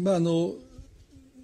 [0.00, 0.54] まああの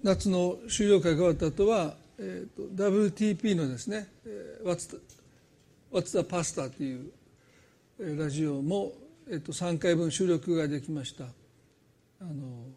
[0.03, 4.09] 夏の修了会が終わった後は、えーと、WTP のですね
[4.65, 4.99] 「What's the,
[5.91, 7.11] What's the Pasta」という
[8.17, 8.91] ラジオも、
[9.29, 11.23] えーと、3回分収録ができました。
[11.23, 12.67] あの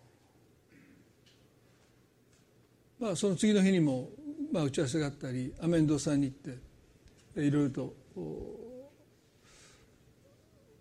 [3.00, 4.08] まあその次の日にも、
[4.52, 6.36] まあ、打ち合わせがあったりアメンドさんに行っ
[7.34, 7.94] ていろいろと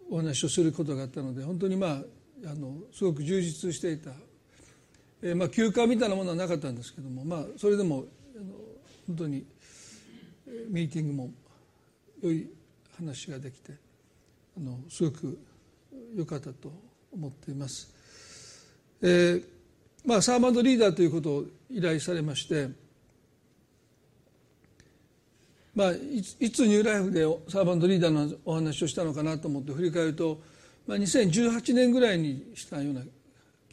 [0.09, 2.04] お話をすることがあったので本当にまあ
[2.45, 4.11] あのすごく充実していた
[5.25, 8.06] えー、まあ休暇みたいなものはなかったんですけども、まあ、それでも
[9.07, 9.43] 本当に
[10.70, 11.32] ミーティングも
[12.21, 12.47] 良い
[12.96, 13.74] 話ができて
[14.56, 15.39] あのすごく
[16.16, 16.71] 良かったと
[17.11, 17.92] 思っています。
[19.02, 19.43] えー
[20.06, 22.69] まあ、サーバントリーダーということを依頼されまして、
[25.74, 30.39] まあ、いつニューライフでサーバントリーダーのお話をしたのかなと思って振り返ると、
[30.86, 33.02] まあ、2018年ぐらいにしたような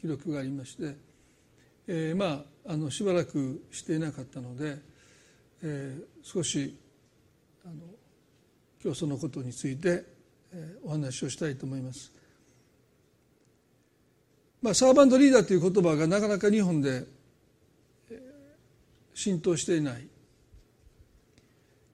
[0.01, 1.12] 記録がありまして。
[1.87, 4.77] えー、まああのしばらくしていなかったので、
[5.63, 6.77] えー、少し
[7.65, 7.73] あの
[8.83, 10.03] 今日そのことについて、
[10.53, 12.11] えー、お話をしたいと思います。
[14.61, 17.03] まあ、サーバントリーダーという言葉がなかなか日本で
[19.13, 20.07] 浸透していない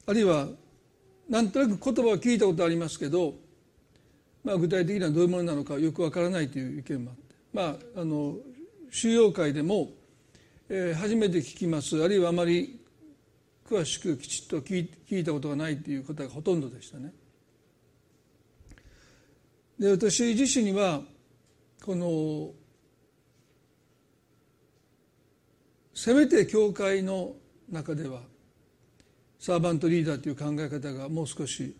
[0.06, 0.46] あるいは
[1.28, 3.34] なんとなく言葉は聞いたことありますけど、
[4.44, 7.62] まあ、具体的にはどういうものなのかよくわからないという意見もあって、ま
[7.96, 8.36] あ、あの
[8.90, 9.90] 収容会でも、
[10.68, 12.80] えー、初めて聞きますあるいはあまり
[13.68, 17.12] 詳しくきちっと聞いたことがないという方がほとんどでしたね。
[19.78, 21.00] で私自身には
[21.82, 22.50] この
[25.94, 27.34] せめて教会の
[27.70, 28.22] 中では
[29.38, 31.74] サーバントリーダーという考え方がもう少し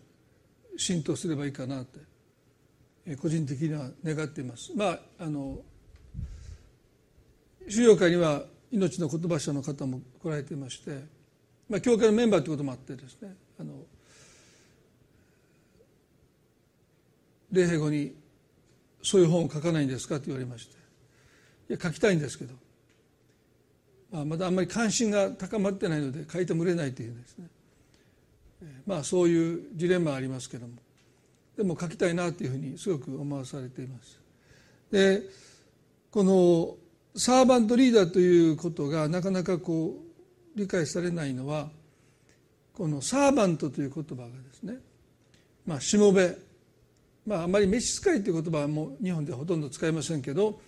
[0.77, 4.71] 浸透すればいいかなって個人的には願っています。
[4.75, 5.59] まああの
[7.71, 10.99] 収容会には命の言葉社の方も来られていまして、
[11.69, 13.73] まあ、教会のメンバーということもあってですねあの
[17.51, 18.13] 礼拝後に
[19.03, 20.75] 「そういう本を書かないんですか?」と言われまして
[21.69, 22.53] 「いや書きたいんですけど、
[24.11, 27.47] まあ、まだあんまり関心が高まってないので書いても売れないというですね
[28.85, 30.73] まあそういうジレンマありますけども
[31.55, 34.19] でも書きたいなというふうにすごく思わされています。
[34.91, 35.23] で
[36.09, 36.77] この
[37.15, 39.95] サーバントリーダーということがなかなかこ
[40.55, 41.69] う理解されないのは
[42.73, 44.75] このサーバントという言葉がですね
[45.65, 46.35] まあしもべ
[47.25, 50.59] まああまり召使いという言葉はもう日本ではほとんど使いませんけど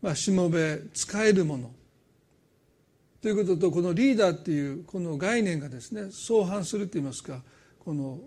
[0.00, 1.70] まあしもべ使えるもの。
[3.20, 7.40] ということとこのリーダーっていうこの概念がですね相反するといいますか
[7.78, 8.18] この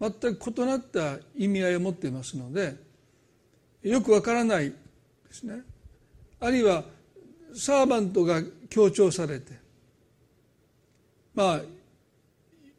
[0.00, 2.74] 全く異なった意味合いを持っていますので
[3.82, 4.76] よくわからないで
[5.30, 5.62] すね。
[6.40, 6.84] あるいは
[7.54, 9.52] サーバントが強調されて
[11.34, 11.60] まあ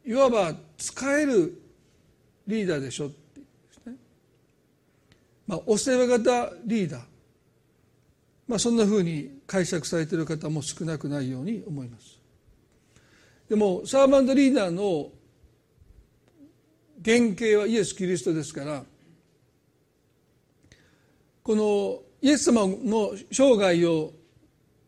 [0.04, 1.60] いわば使える
[2.46, 3.96] リーダーでしょってですね。
[5.46, 7.00] まあお世話型リーダー。
[8.46, 12.20] まあそんなふうに解釈されている方も少なくないように思います。
[13.48, 15.10] でもサーバントリーダーの
[17.04, 18.84] 原型はイエス・キリストですから
[21.42, 24.12] このイエス様の生涯を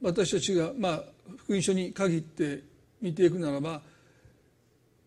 [0.02, 1.02] 私たちが、まあ、
[1.36, 2.64] 福音書に限って
[3.00, 3.80] 見ていくならば、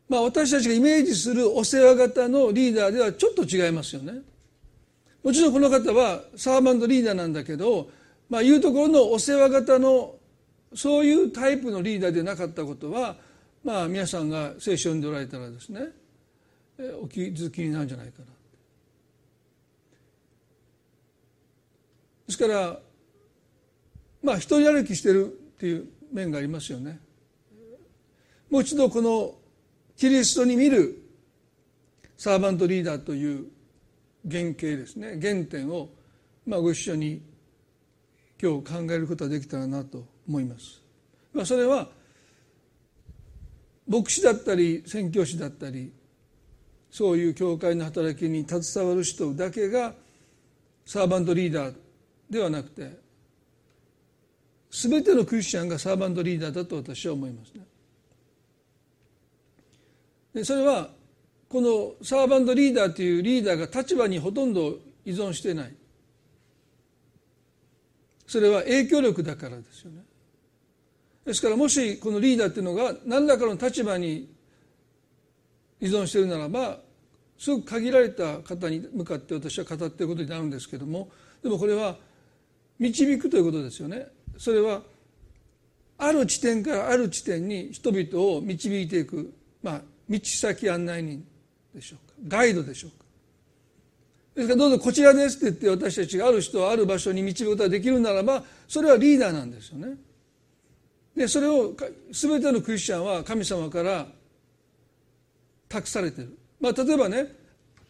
[0.08, 4.22] まあ、私たちがイメージするお世話型のリーダーではちょっと違いますよね。
[5.22, 7.90] もちろんこの方はサーバントリーダーなんだけど、
[8.30, 10.16] まあ、いうところのお世話型の
[10.74, 13.18] そういうタイプのリーダーでなかったことは、
[13.62, 15.82] まあ、皆さんが聖書を読んでおられたらですね
[17.02, 18.41] お気づきになるんじゃないかな。
[22.32, 22.80] ですから
[24.24, 27.00] まあ一人歩きしてるっていう面がありますよね。
[28.50, 29.36] もう一度この
[29.98, 30.98] キリストに見る
[32.18, 33.48] サーバントリーダーという
[34.30, 35.90] 原型ですね原点を
[36.46, 37.22] まあご一緒に
[38.42, 40.82] 今日考えることができたらなと思います。
[41.34, 41.90] まあ、それは
[43.88, 45.92] 牧師だったり宣教師だったり
[46.90, 49.94] そういう教会の働きに携わる人だけが
[50.86, 51.76] サーバントリーダー
[52.32, 52.98] ではなくて
[54.72, 57.62] 全てのクリスチャンがサーバントリーダーだと私は思いますね。
[60.34, 60.90] でそれは
[61.50, 65.76] このサーバントリーダーというリーダーが立場にほとんど依存してない
[68.26, 70.04] それは影響力だからですよね
[71.26, 74.34] ですからもしこのリーダーっていうのが何らかの立場に
[75.82, 76.80] 依存しているならば
[77.38, 81.10] すごく限られた方に向かって私は語っていることになるんですけども
[81.44, 81.98] でもこれは
[82.82, 84.08] 導くということですよね
[84.38, 84.82] それは
[86.00, 89.32] ある地点からある地点に人々を導いていく、
[89.62, 91.24] まあ、道先案内人
[91.76, 93.06] でしょうかガイドでしょうか
[94.36, 99.98] ですからどうぞこちらですって言って私たちがある人をある場所に導くことができるならばそれはリーダーなんですよね。
[101.16, 101.76] でそれを
[102.12, 104.08] 全てのクリスチャンは神様から
[105.68, 106.38] 託されてる。
[106.60, 107.28] まあ、例えばね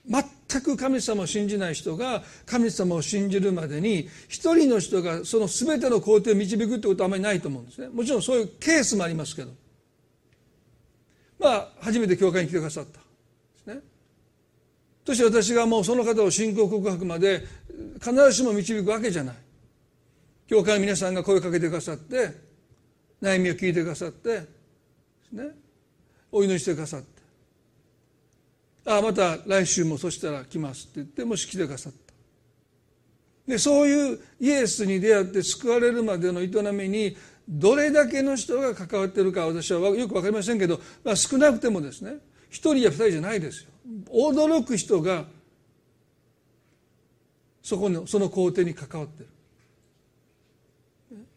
[0.06, 0.24] 全
[0.60, 7.88] く神様を信じない人が神様を信じるまでに一人の人がその全ての工程を導くってことはあまりないと思うんですね。
[7.88, 9.52] もちろんそういうケースもありますけど。
[11.40, 13.06] まあ初めて教会に来てくださったで
[13.64, 13.82] すね。
[15.06, 17.46] そして私がもうその方を信仰告白まで
[18.00, 19.36] 必ずしも導くわけじゃない。
[20.48, 22.32] 教会の皆さんが声をかけてくださって
[23.22, 24.42] 悩みを聞いてくださって
[25.32, 25.50] ね。
[26.32, 27.11] お祈りしてくださって。
[28.86, 32.00] ああまた来週もそしたら来ますって言ってもし来てくださった。
[33.48, 37.18] でそういうイエスに出会って救われるまでの営みに
[37.48, 42.18] どれだけの人が関わってるか私はよく分かりませんけど、まあ、少なくてもですね
[42.50, 43.70] 一人や二人じゃないですよ。
[44.10, 45.26] 驚く人が
[47.62, 49.30] そこのその工程に関わってる。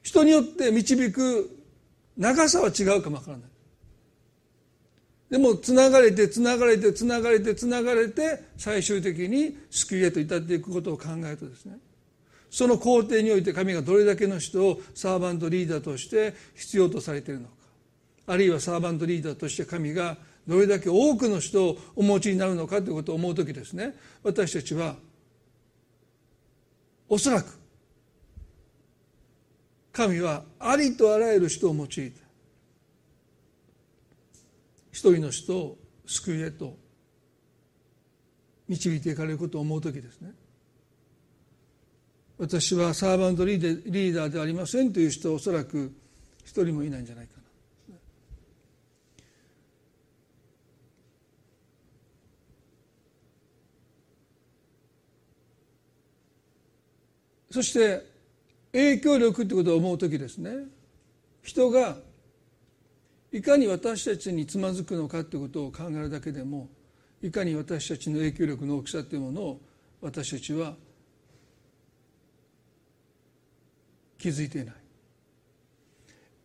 [0.02, 1.50] 人によって導く
[2.16, 3.53] 長さは違うかもわからない。
[5.30, 11.76] でもつながれてつながれてつながれてつながれて最終的に救いへと至っていくことを考えるとですね
[12.50, 17.54] その工程において神がどれだけの人をサーバントリーダーとして必要とされているのか
[18.26, 20.16] あるいはサーバントリーダーとして神が
[20.46, 24.94] どれだけ多くの人をお持ちになるのかということを思う時ですね私たちは
[27.08, 27.58] おそらく
[29.92, 32.12] 神はありとあらゆる人を用いて
[34.94, 35.76] 一人の人を
[36.06, 36.78] 救いへと
[38.68, 40.30] 導いていかれることを思う時ですね。
[42.38, 45.92] 私はサーバントリーダーではありませんという人はおそらく
[46.44, 47.32] 一人もいないんじゃないか
[47.90, 47.96] な。
[57.50, 58.06] そして
[58.72, 60.52] 影響力ってことを思う時ですね。
[61.42, 61.96] 人が
[63.34, 66.68] いかに私たちにつまずくのかということを考えるだけでも
[67.20, 69.60] いかに私たちの影響力の大きさというものを
[70.00, 70.76] 私たちは
[74.18, 74.74] 気づいていない。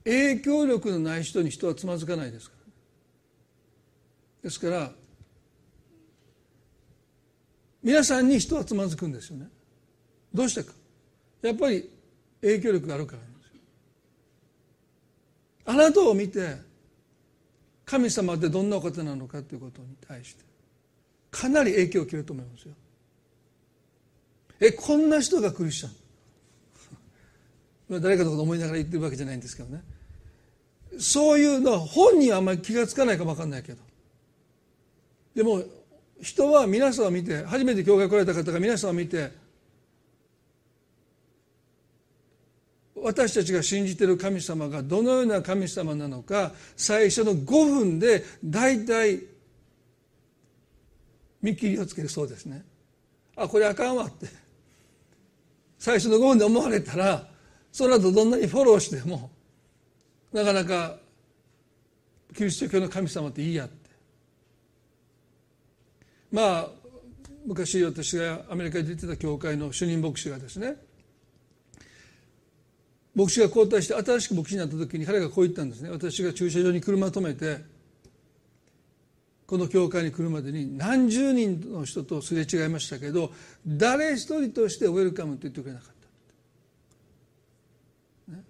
[0.04, 2.72] 影響力のない人に人はつまずかないですから。
[4.42, 4.92] ですから
[7.84, 9.48] 皆さんに人はつまずくんですよね。
[10.34, 10.74] どうしてか。
[11.44, 11.88] やっぱり
[12.42, 13.62] 影響力があるからなんですよ。
[15.66, 16.68] あなたを見て
[17.90, 20.44] 神様ってどんなお方なのかということに対して
[21.32, 22.74] かなり影響を受けると思いますよ。
[24.60, 25.90] えこんな人がクリスチャ
[27.98, 28.02] ン。
[28.02, 29.82] 誰かのこと思いながら言ってるわけじゃないんですけどね。
[31.00, 33.82] そういうのは本人はあんまり気が付かないかも分かんないけど。
[35.34, 35.64] でも
[36.22, 39.32] 人は皆さんを見て初めて教会来られた方が皆さんを見て
[43.04, 49.22] 私たちが信じている神様がどのような神様なのか最初の5分で大体
[51.42, 52.66] 見切りをつけるそうですね。
[53.36, 54.28] あこれあかんわって。
[55.78, 57.28] 最初の5分で思われたら
[57.72, 59.32] その後どんなにフォローしても
[60.34, 60.98] なかなか
[62.36, 63.90] キリスト教の神様っていいやって。
[66.32, 66.68] まあ
[67.46, 70.76] 昔私がアメリカで出てた教会の主任牧師がですね
[73.20, 75.90] 牧師が交代して新しく牧師になった時に彼がこう言ったんですね。
[75.90, 77.60] 私が駐車場に車を止めて
[79.46, 83.34] この教会に来るまでに何十人の人とすれ違いましたけど
[83.68, 85.94] 誰一人としてウェルカムと言ってくれなかっ
[88.30, 88.44] た、ね、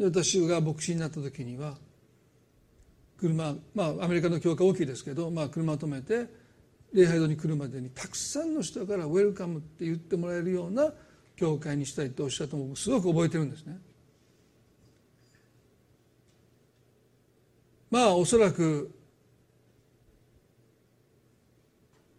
[0.00, 1.74] 私が牧師になった時には
[3.18, 6.26] 車まあアメリカの教会大きいですけど、まあ、車を止めて
[6.94, 10.94] 礼拝堂に来るまでにたくさんの人からウェルカムって言ってもらえるような
[11.36, 13.78] 教会にしたいとおっしゃったのをすごく覚えてるんですね。
[17.90, 18.90] まあおそらく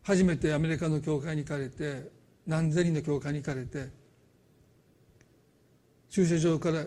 [0.03, 2.09] 初めてアメリカの教会に行かれて
[2.45, 3.89] 何千人の教会に行かれて
[6.09, 6.85] 駐車場から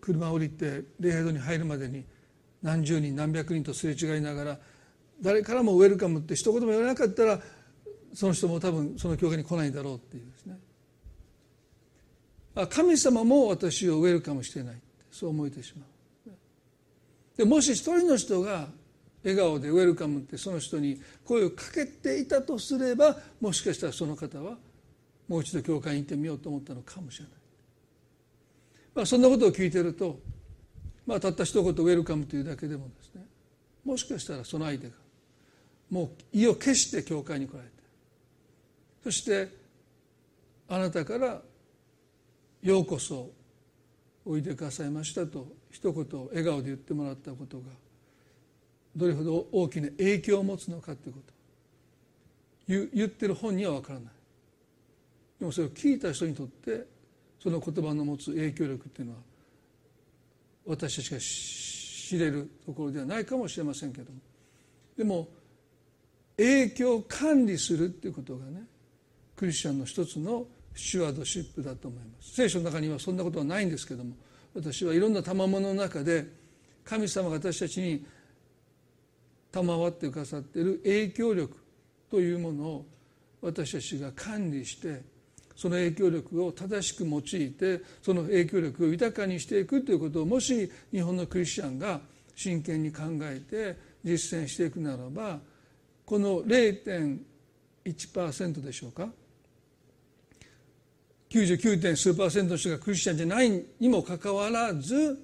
[0.00, 2.06] 車を降りて礼拝堂に入るまでに
[2.62, 4.58] 何十人何百人とすれ違いながら
[5.20, 7.38] 誰からもウェルカムって一言も言わなかったら
[8.14, 10.58] その人も多分その教会に来ないだろうっていうですね
[12.68, 14.76] 神様も私をウェルカムしてない。
[15.10, 16.30] そう思えてしまう。
[17.36, 18.68] でもし一人の人が
[19.22, 24.56] 笑顔でウェルカムってその人に声をかけていたとすればもしかしたらその方は
[25.28, 27.32] もう一度教会に行ってみようと思ったのかもしれない。
[28.94, 30.18] まあ、そんなことを聞いてると、
[31.06, 33.24] まあ、たった一言「ウェルカム」というだけでもですね
[33.84, 34.92] もしかしたらその相手が
[35.88, 37.72] もう意を決して教会に来られて
[39.02, 39.48] そして
[40.68, 41.42] あなたから
[42.62, 43.30] 「ようこそ
[44.24, 47.64] おいでくださいました」と一言笑顔で言ってもらったことが
[48.94, 51.32] どれほど大きな影響を持つのかということ。
[52.68, 54.12] 言ってる本には分からない。
[55.40, 56.86] でもそれを聞いた人にとって
[57.42, 59.18] その言葉の持つ影響力っていうのは
[60.66, 64.20] 私たちが知れるところではないかもしれませんけども。
[64.96, 65.28] でも
[66.36, 68.66] 影響を管理するっていうことがね
[69.34, 72.34] クリスチャンの一つのシュワードシップだと思います。
[72.34, 74.14] 聖書の中にはそんなことはないんですけども
[74.54, 76.26] 私はいろんな賜物の中で
[76.84, 78.04] 神様が私たちに
[79.50, 81.56] 賜ってくださっている影響力
[82.10, 82.86] というものを
[83.40, 85.02] 私たちが管理して
[85.54, 92.00] その影響力を正しく用いてその影響力を豊かにしていくということをもし日本のクリスチャンが
[92.34, 95.38] 真剣に考えて実践していくならば
[96.06, 99.10] この0.1%でしょうか？
[101.32, 101.96] 99.
[101.96, 105.18] 数パーセントの人がクリスチャンじゃないにもかかわらず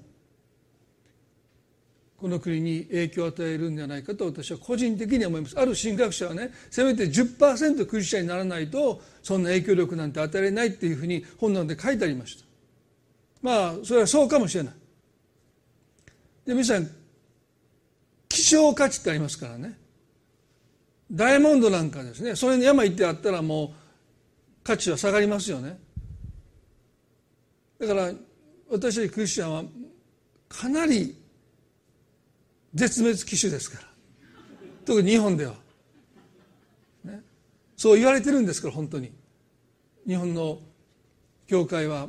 [2.16, 5.58] この国に影響を与えるんじゃないかと私は個人的に思います。
[5.58, 12.44] ある神学者はねせめて10%クリスチャンにならないとそんな影響力なんて与えられないっていうふうに本なので書いてありました。
[13.42, 14.74] まあそれはそうかもしれない。
[16.46, 16.90] で皆さん
[18.28, 19.78] 希少価値ってありますからね。
[21.12, 23.70] ダイヤモンドなんかですねそれに山行ってあったらもう
[24.64, 25.78] 価値は下がりますよね。
[27.78, 28.12] だから
[28.70, 29.64] 私たちクリスチャンは
[30.48, 31.16] かなり
[32.74, 33.88] 絶滅危惧ですから。
[34.84, 35.54] 特に日本では、
[37.04, 37.22] ね、
[37.76, 39.12] そう言われてるんですから本当に。
[40.06, 40.58] 日本の
[41.46, 42.08] 教会は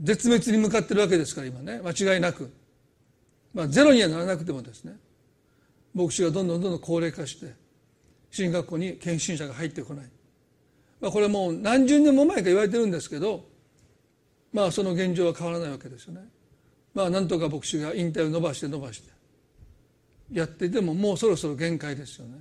[0.00, 1.80] 絶滅に向かってるわけですから今ね。
[1.84, 2.50] 間違いなく、
[3.52, 4.96] まあ、ゼロにはならなくてもですね。
[5.96, 7.54] 牧師がどんどんどんどん高齢化して
[8.30, 10.06] 進学校に献身者が入ってこない、
[11.00, 13.46] まあ、これもう何十年も前から言われてるんですけど
[14.56, 16.22] まあその現状は変わらないわけですよね。
[16.94, 19.10] まあなんとか牧師が引退を伸ばして伸ばして。
[20.32, 22.40] やっていてももうそろそろ限界ですよね。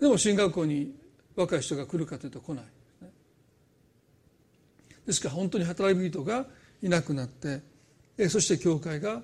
[0.00, 0.94] でも進学校に
[1.36, 3.10] 若い人が来るかというと来ないですね。
[5.06, 6.46] ですから本当に働き人が
[6.82, 7.60] いなくなって
[8.30, 9.20] そして教会が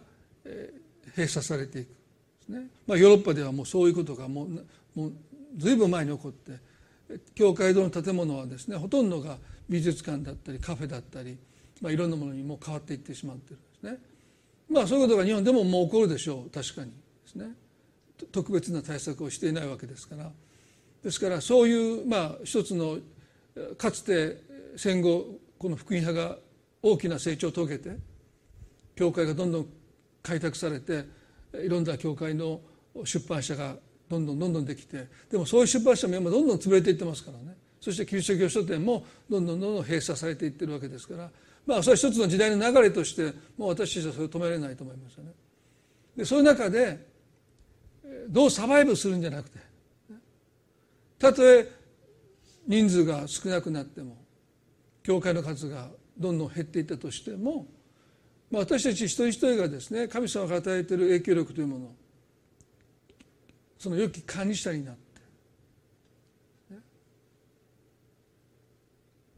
[1.16, 1.95] 閉鎖されていくで
[2.42, 4.49] すね、まあ、ヨーロッパではもうそういうことがもう
[4.95, 5.12] もう
[5.57, 6.52] 随分前に起こって
[7.35, 9.38] 教会堂の建物はですねほとんどが
[9.71, 11.38] 美術館だったりカフェだったり、
[11.80, 13.99] まあ、いろんなものにも変わっていってしまってるんですね。
[14.70, 16.50] まあそういうことが日本でももう起こるでしょう。
[16.50, 16.94] 確かにで
[17.26, 17.47] すね。
[18.32, 20.30] 特別な対策をしていないわけですから。
[21.02, 22.99] ですからそういうまあ一つの
[23.76, 24.42] かつて
[24.76, 26.37] 戦後この福音派が
[26.82, 27.97] 大きな成長を遂げて
[28.94, 29.66] 教会がどんどん
[30.23, 31.04] 開拓されて
[31.54, 32.61] いろんな教会の
[33.04, 33.76] 出版社が
[34.08, 37.56] どんどんどんどんできてでもそういう出版社も今どんどん潰れていってますからね。
[37.80, 41.30] そしてキリスト教書店もどんどんどんどん閉鎖されていってるわけですから
[41.68, 43.25] まあそれは一つの時代の流れとして
[43.58, 45.32] もう私たちはそれを止められないと思いますよね。
[46.16, 47.06] でそういう中で
[48.30, 49.58] どうサバイブするんじゃなくて
[51.18, 51.70] たとえ
[52.66, 54.16] 人数が少なくなっても
[55.02, 57.66] 教会の数がどんどん減っていったとしても、
[58.50, 61.90] まあ、私たち一人一人がですね神様が与えている影響力というもの
[63.78, 65.00] その良き管理者になって、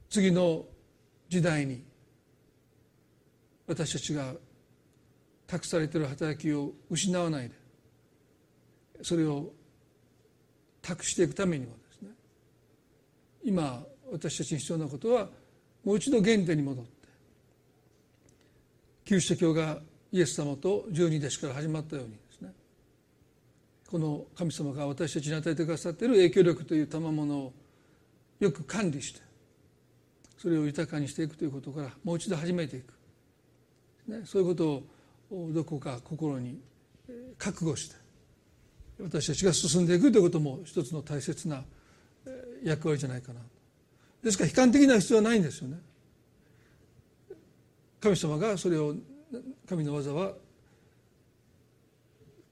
[0.09, 0.65] 次の
[1.29, 1.90] 時代に
[3.71, 4.35] 私たちが
[5.47, 7.55] 託されている働きを失わないで
[9.01, 9.53] それを
[10.83, 12.09] 託していくためにはですね
[13.45, 15.29] 今私たちに必要なことは
[15.85, 16.91] もう一度原点に戻って
[19.05, 19.79] キリスト教が
[20.11, 22.51] イエス様と十二弟子から始まったようにですね
[23.89, 27.53] この神様が私たちに与えてくださっている影響力という賜物を
[28.41, 29.21] よく管理して
[30.39, 32.95] それを豊かにしていくということからもう一度始めていく、
[34.11, 34.83] ね、そういうこと
[35.31, 36.59] をどこか心に
[37.39, 37.97] 覚悟して
[39.03, 41.65] 私たちが進んでいくということも一つの大切な
[42.63, 43.41] 役割じゃないかな。
[44.23, 45.79] ですから悲観的な必要はないんですよね。
[48.01, 48.95] 神様がそれを
[49.69, 50.33] 神の技は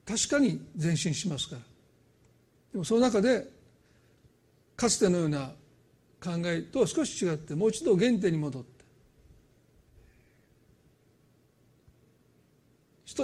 [0.07, 1.63] 確かに前進しますから。
[2.73, 3.47] でもその中で
[4.77, 5.53] かつてのような
[6.21, 8.78] 考えとは少し違ってもう一度原点に戻って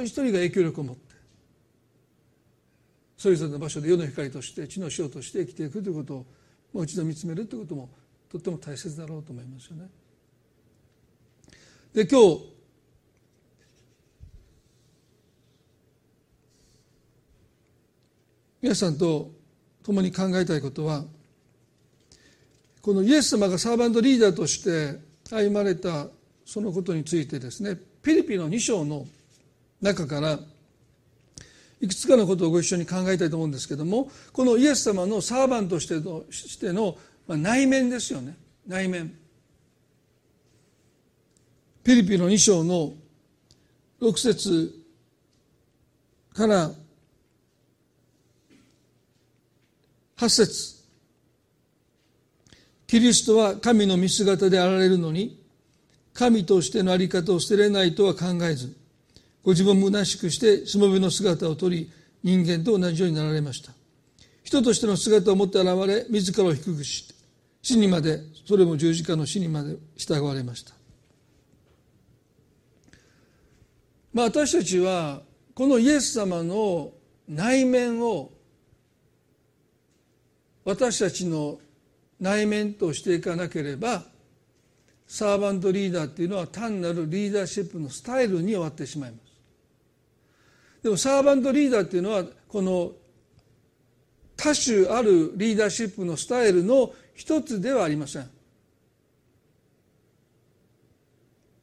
[0.01, 1.15] 人一人が影響力を持って
[3.17, 6.27] それぞれの場所で世の光として地の塩として生きていくということを
[6.73, 7.89] もう一度見つめるということも
[8.31, 9.89] とっても大切だろうと思いますよね。
[11.95, 12.55] で今日
[18.61, 19.31] 皆さんと
[19.85, 21.05] 共に考えたいことは
[22.83, 24.99] このイエス様がサーバントリーダーとして
[25.31, 26.09] 歩まれた
[26.45, 29.07] そのことについてですねピリピの2章の
[29.81, 30.39] 「中から
[31.81, 36.97] いくつかのことをご一緒に考えたいと思うんですけどもこのイエス様のサーバンとしてのしての
[37.29, 38.37] 内面ですよね。
[38.67, 39.15] 内面。
[41.83, 42.93] ピリピの2章の
[44.01, 44.75] 6節
[46.35, 46.71] から
[50.17, 50.75] 8節。
[52.87, 55.43] キリストは神の見姿であられるのに
[56.13, 58.77] 神としての在り方を捨てれないとは考えず
[59.45, 63.73] ご自分を虚しくしてしもべの姿を取り人間と同じようになられました。
[64.43, 67.15] 人としての姿を持って現れ自らを低くして
[67.63, 70.75] 死にまでそれも十字架の死にまで従われました。
[74.13, 75.23] まあ私たちは
[75.55, 76.93] このイエス様の
[77.29, 78.33] 内面を
[80.65, 81.59] 私たちの
[82.19, 84.05] 内面としていかなければ
[85.07, 89.24] サーバントリーダーっていうのは単なるリーダーシップのスタイルに終わってしまいます。
[90.85, 92.93] でもサーバントリーダーっていうのはこの
[94.37, 98.31] 多種あるリーダーシップのスタイルの一つではありません。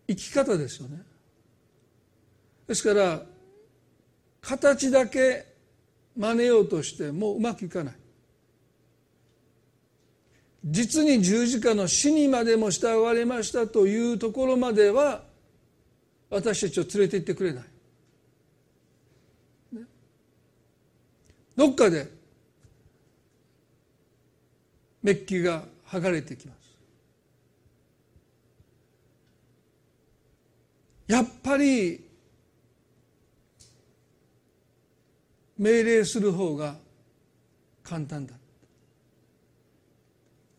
[0.08, 1.04] 生き方ですよね。
[2.68, 3.22] ですから
[4.42, 5.46] 形だけ
[6.18, 7.94] 真似ようとしてもうまくいかない。
[10.66, 15.22] 実に十字架の死にまでも従われましたというところまでは
[16.32, 17.71] 私たちを連れて行ってくれない。
[21.56, 22.10] どっかで
[25.04, 26.62] メッキが剥がれてきます。
[31.08, 32.06] やっぱり
[35.58, 36.76] 命令する方が
[37.84, 38.34] 簡単だ、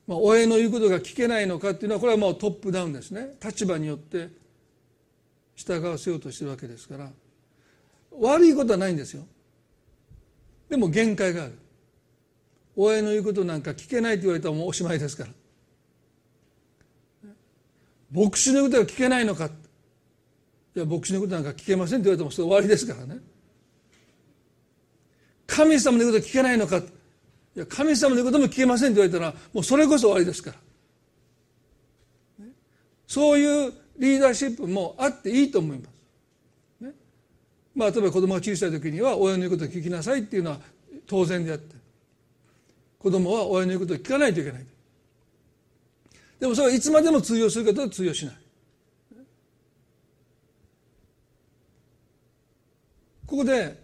[0.07, 3.35] まあ、親の言うことが聞けないのかっていうのはこれはもうトップダウンですね。
[3.43, 4.29] 立場によって
[5.57, 7.11] 従わせようとしてるわけですから。
[8.21, 9.25] 悪いことはないんですよ。
[10.73, 11.53] でも限界がある。
[12.75, 15.31] 親の言うことなんか聞けないと言われたらもうおしまいですから。
[18.11, 19.51] 牧師の言うことが聞けないのか。
[20.75, 23.21] いや牧師のことなんか聞けませんと言われてもそれ終わりですからね。
[25.47, 26.79] 神様の言うこと聞けないのか。
[26.79, 26.83] い
[27.55, 30.53] や神様の言うことも聞けませんと言われたらもうそれこそ終わりですか
[32.39, 32.47] ら。
[33.07, 36.02] そういうリーダーシップもあっていいと思います。
[37.75, 40.61] まあ、例えば子供が小さい時には親の言うことを聞きなさいっていうのは
[41.07, 41.75] 当然であって
[42.99, 44.65] 子供は親の言うことを聞かないといけない。
[46.39, 48.35] でもそれはいつまでも通用するかとは通用しない。
[53.27, 53.81] ここで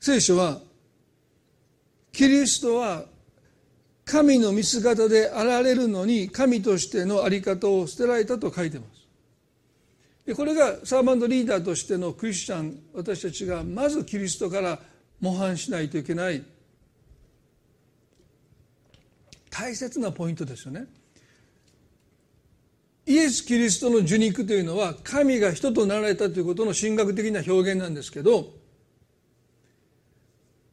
[0.00, 0.60] 聖書は
[2.12, 3.04] キリストは
[4.04, 8.99] 神の見姿であられるのに神としての在り方を捨てられたと書いてます。
[10.26, 14.78] でこれがサーバントリーダーとしてのクリスチャン私たちがまずキリストから
[15.20, 16.42] 模範しないといけない
[19.50, 20.86] 大切なポイントですよね。
[23.06, 28.50] イエス・キリストの受肉というのは神が人となられたということの神学的な表現なんですけど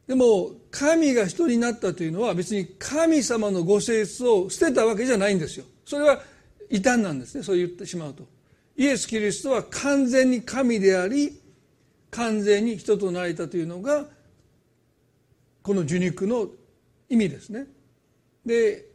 [0.06, 5.66] でも神が人になったというのは別に神様のご性質を捨てたわけじゃないんですよ。
[5.84, 6.20] それは
[6.70, 8.37] 異端なんですねそう言ってしまうと。
[8.78, 11.40] イエス・キリストは完全に神であり
[12.12, 14.06] 完全に人となれたというのが
[15.62, 16.46] この受肉の
[17.08, 17.66] 意味ですね。
[18.46, 18.86] で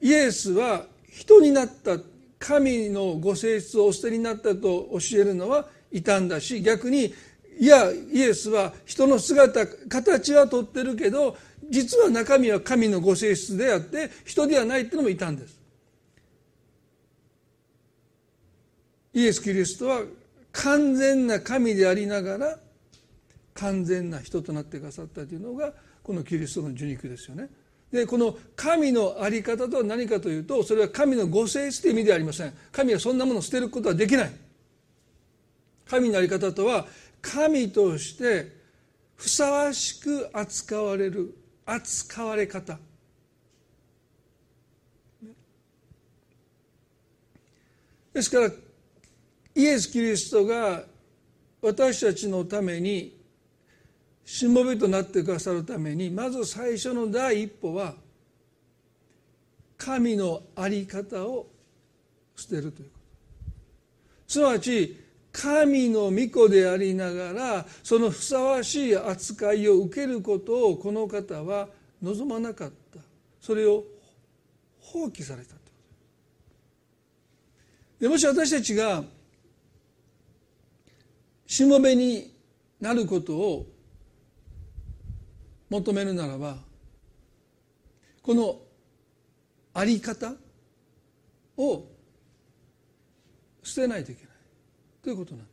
[0.00, 1.98] イエスは人になった
[2.38, 7.12] 神のご性質をお捨てになったと教えるのは異端だし逆に
[7.58, 11.36] いやイエスは人の姿形はとってるけど
[11.68, 15.59] 実は中身は神のご性質であって人ではないっていうのも異端です。
[19.12, 20.02] イエス・キリストは
[20.52, 22.58] 完全な神でありながら
[23.54, 27.48] 完全な人となってくださったというのがこのキリストの受肉ですよね。
[27.92, 32.54] でこの神の在り方とは何かというとそれは神のご性質という意味ではありません。
[32.70, 34.32] 神はそんなものを捨てることはできない。
[35.88, 36.86] 神の在り方とは
[37.20, 38.52] 神として
[39.16, 41.34] ふさわしく扱われる
[41.66, 42.78] 扱われ方。
[48.12, 48.50] ですから
[49.54, 50.84] イエス・キリストが
[51.60, 53.18] 私たちのために
[54.24, 57.94] しもべとなってくださるためにまず最初の第一歩は
[59.76, 61.46] 神の在り方を
[62.36, 63.00] 捨てるということ。
[64.28, 64.96] すなわち
[65.32, 71.68] 神の御子でありながらそのふさわしい扱いを受けることをこの方は
[72.02, 73.00] 望まなかった。
[73.40, 73.84] それを
[74.80, 75.54] 放棄された
[78.00, 79.04] でもし私たちが
[81.50, 82.32] しもべに
[82.80, 83.66] なることを
[85.68, 86.58] 求めるならば
[88.22, 88.60] この
[89.74, 90.32] あり方
[91.56, 91.86] を
[93.64, 94.32] 捨てないといけない。
[95.02, 95.46] ということなん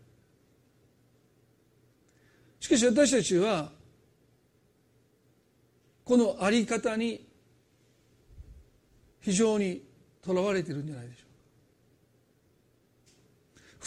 [2.60, 3.72] しかし私たちは
[6.04, 7.28] このあり方に
[9.20, 9.82] 非常に
[10.22, 11.27] とらわれているんじゃないでしょう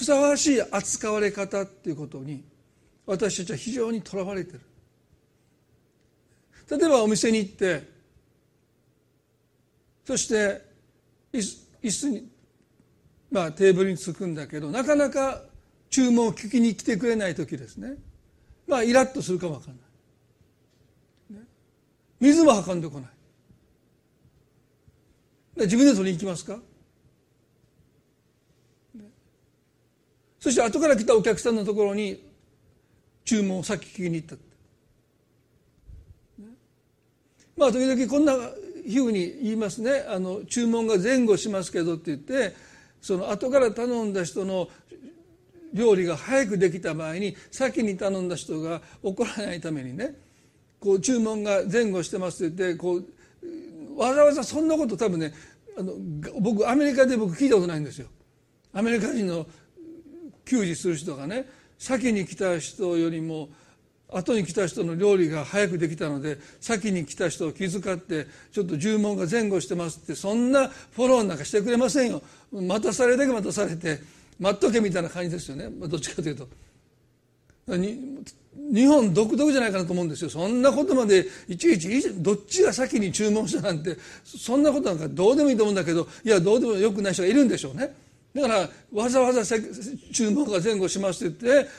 [0.01, 2.43] ふさわしい扱われ方っていうことに
[3.05, 4.61] 私たちは非常にとらわれてる。
[6.71, 7.87] 例えばお店に行って
[10.07, 10.63] そして
[11.35, 12.27] 椅子に
[13.31, 15.43] まあテーブルにつくんだけどなかなか
[15.91, 17.97] 注文を聞きに来てくれない時ですね。
[18.67, 19.69] まあイラッとするかもわかん
[21.31, 21.47] ない、ね、
[22.21, 23.11] 水も運んでこない。
[25.67, 26.59] 自分で取りに行きますか？
[30.41, 32.23] そして後から来たお客さんのところに
[33.25, 34.37] 注文を先聞きに行った、
[37.57, 40.05] まあ時々こんなふうに言いますね。
[40.09, 42.57] あの注文が前後しますけどって言って
[43.01, 44.69] その後から頼んだ人の
[45.73, 50.15] 料理が早くできた場合に先に頼んだ人が怒らないためにね
[50.81, 55.33] こう注文が前後してますって言ってこうわざわざそんなこと多分ね
[55.79, 55.93] あの
[56.41, 58.09] 僕アメリカで僕聞いたことないんですよ。
[58.73, 59.47] アメリカ人の
[60.51, 61.47] 給仕する人がね
[61.79, 63.49] 先に来た人よりも
[64.13, 72.21] 後に来た人の料理が早くできたので先に来た人を気遣ってちょっと注文が前後してますってそんなフォローなんかしてくれませんよ。
[72.53, 74.01] 待たされだけ待たされて
[74.41, 75.69] 待っとけみたいな感じですよね。
[75.71, 76.49] どっちかというと。
[77.69, 80.31] 日本独特じゃないかなと思うんですよ。
[80.31, 83.97] そんなことまでいちいちどっちが先に注文したなんて。
[84.25, 87.95] そんなことなんかどうでもいいと思うんだけどいやどうでもよくない人がいるんでしょうね。
[88.35, 89.43] だからわざわざ
[90.13, 91.71] 注文が前後しますって言って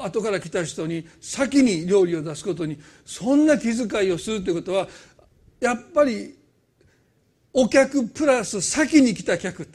[0.00, 4.88] 後から来た人に先に料理を出すことにそんな気遣いをするということは
[5.60, 6.36] やっぱり
[7.52, 9.68] お客プラス先に来た客。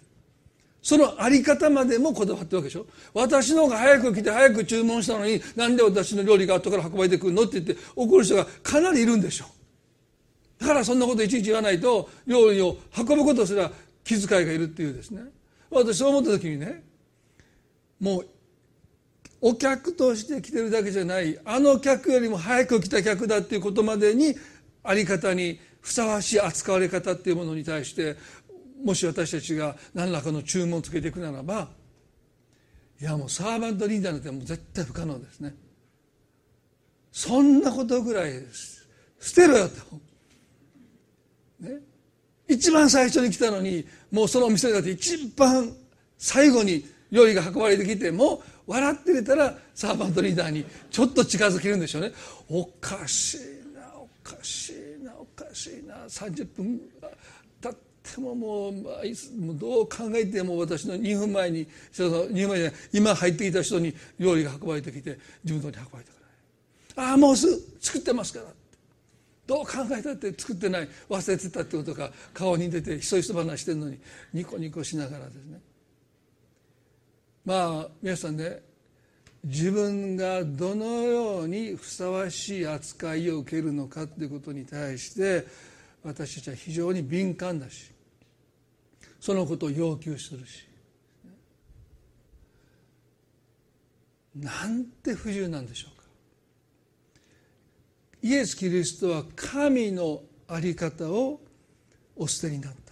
[0.81, 2.85] そのあり方までもこだわってるわけでしょ。
[3.13, 9.45] 私の方が早く来て早く注文したのになんで私の料理が後から運ばれてくるのって言って怒る人がかなりいるんでしょ。
[10.59, 13.71] だからそんなこといちいち言わないと料理を運ぶことすら
[14.03, 15.21] 気遣いがいるっていうですね。
[15.69, 16.83] 私そう思った時にね
[17.99, 18.27] もう
[19.41, 24.35] お客として来てるだけじゃないあの客よりも早く来た客だっていうことまでに
[24.83, 28.17] あり方にふさわしい扱われ方っていうものに対して
[28.83, 31.69] もし私たちが何らかの注文をつけていくならば
[33.01, 35.55] いやもうサーバントリーダーなんてもう絶対不可能ですね。
[37.11, 38.43] そんなことぐらい
[39.19, 39.75] 捨てろよと、
[41.61, 41.79] ね、
[42.49, 45.71] 一番最初に来たのにもうそのお店だって一番
[46.17, 52.11] 最後に料理が運ばれてきても笑ってれたらサーバントリーダーにちょっと近づけるんでしょうね。
[52.49, 53.39] おかしい
[53.75, 55.95] なおかしいなおかしいな。
[56.07, 56.79] 30分
[57.61, 58.73] 経ってももう
[59.53, 66.19] どう考えても私の2分前に2分前に今入ってきた人に料理が運ばれてきて自分のとこに運ばれてくる。
[66.95, 68.45] ああもうすぐ作ってますから。
[69.49, 70.87] どう考えたって作ってない。
[71.09, 72.11] 忘れてたってことか。
[72.35, 73.97] 顔に出てひそひそ話してるのに。
[74.31, 75.59] ニコニコしながらですね。
[77.45, 78.61] まあ皆さんね
[79.43, 85.47] 自分がどのようにふさわしい扱いを受けるのかということに対して
[86.03, 87.91] 私たちは非常に敏感だし
[89.19, 90.69] そのことを要求するし。
[94.35, 95.98] なんて不自由なんでしょう。
[98.21, 101.39] イエス・キリストは神の在り方を
[102.15, 102.89] お捨てになった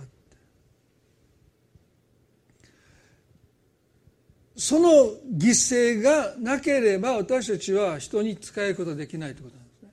[4.57, 4.89] その
[5.37, 9.89] 犠牲がなければ私たちは人に仕えることができないということなんですね。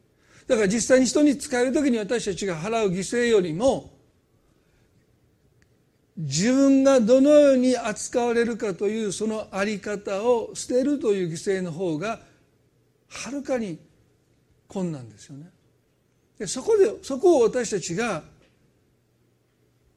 [0.47, 3.93] だから実際に人に仕える時に私たちが払う犠牲よりも
[6.17, 12.21] 自分がどのように扱われるかというその在り方を捨てるという犠牲の方が
[13.11, 13.79] はるかに
[14.75, 15.49] 困難ですよね
[16.37, 18.25] でそこでそこを私たちが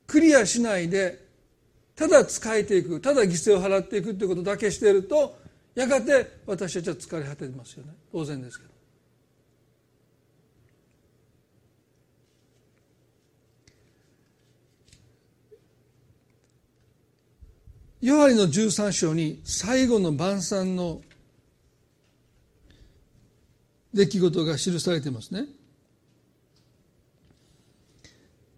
[0.05, 1.25] クリアしないで
[1.95, 5.35] ただ仕えていくただ犠牲を払っていくということだけしていると
[5.73, 8.77] やがて私たちは疲れ果てますよね当然ですけど。
[17.99, 21.01] ヨハリの13章に最後の晩餐の
[23.93, 25.45] 出来事が記されていますね。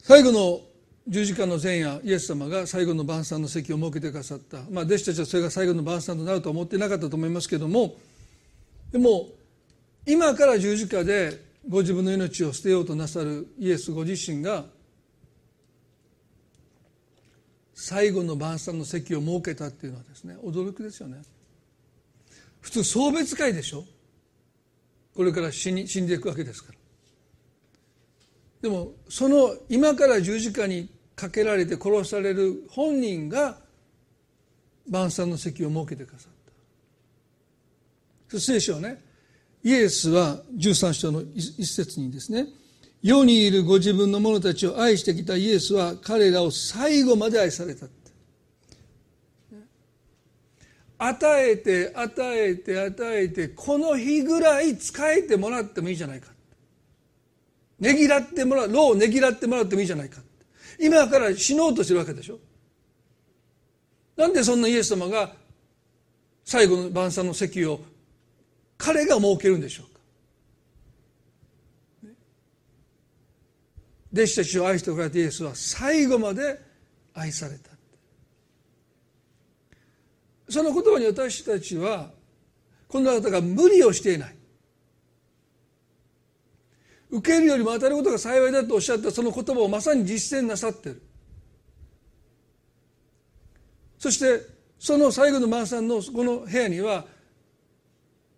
[0.01, 0.61] 最後の
[1.07, 7.95] 十字架の前夜イエス様が最後の晩餐の席を設けてくださった、まあ、弟子たちはそれが最後の晩餐となるとは思ってなかったと思いますけども
[8.91, 9.27] でも
[10.05, 14.65] 今から十字架でご自分の命を捨てようとなさるイエスご自身が
[17.73, 21.21] 最後の晩餐の席を設けたっていうのはですね驚きですよね。
[22.61, 23.83] 普通送別会でしょ？
[25.19, 26.79] これから死に死んでいくわけですから。
[28.61, 33.57] でもその今から十字架にかけられて殺される本人が
[34.87, 36.31] 晩餐の席を設けてくださっ
[38.31, 38.39] た。
[38.39, 39.03] 聖書はね
[39.61, 42.47] イエスは13章の一節にですね
[43.01, 47.87] 世にいるご自分の者たちを愛してきたイエスは彼らを最後まで愛された
[50.99, 56.27] 与えて与えて与えてこの日ぐらい使えてもらってもいいじゃないか
[57.79, 60.21] ねぎらってもらう、労をねぎらってもらってもいいじゃないか。
[60.77, 62.39] 今から死のうとしてるわけでしょ。
[64.17, 65.33] なんでそんなイエス様が
[66.43, 67.79] 最後の晩餐の席を
[68.77, 69.99] 彼が設けるんでしょうか。
[74.11, 76.59] 弟子たちを愛しておられたイエスは最後まで
[77.13, 77.68] 愛された。
[80.49, 82.11] その言葉に私たちは
[82.87, 84.35] この方が無理をしていない。
[87.11, 91.01] 受けるよりも当たることが幸いだとおっしゃったその言葉をまさに実践なさってる。
[93.97, 94.45] そして
[94.79, 97.05] その最後の晩餐のこの部屋には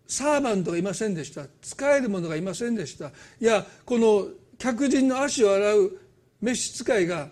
[0.06, 1.46] サーバントがいませんでした。
[1.60, 3.12] 使える者がいませんでした。
[3.40, 5.98] いやこの客人の足を洗う
[6.40, 7.28] 召使いが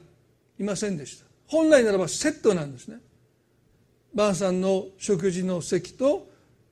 [0.59, 1.27] いませんでした。
[1.47, 3.01] 本来ならばセットなんですね。
[4.15, 6.29] 晩餐の食事の席と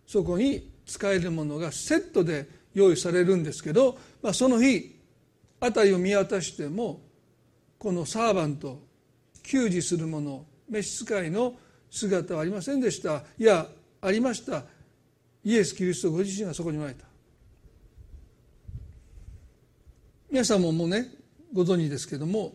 [0.07, 4.96] そこに使えるものがセットで用意されるんですけどまあ、その日
[5.61, 7.01] 辺りを見渡しても
[7.79, 8.81] このサーバント
[9.42, 11.55] 給仕する者召使いの
[11.90, 13.22] 姿はありませんでした。
[13.38, 13.66] いや
[14.01, 14.64] ありました。
[15.42, 17.07] イエス・キリストご自身がそこにおられた。
[20.31, 21.09] 皆さんももうね
[21.53, 22.53] ご存知ですけども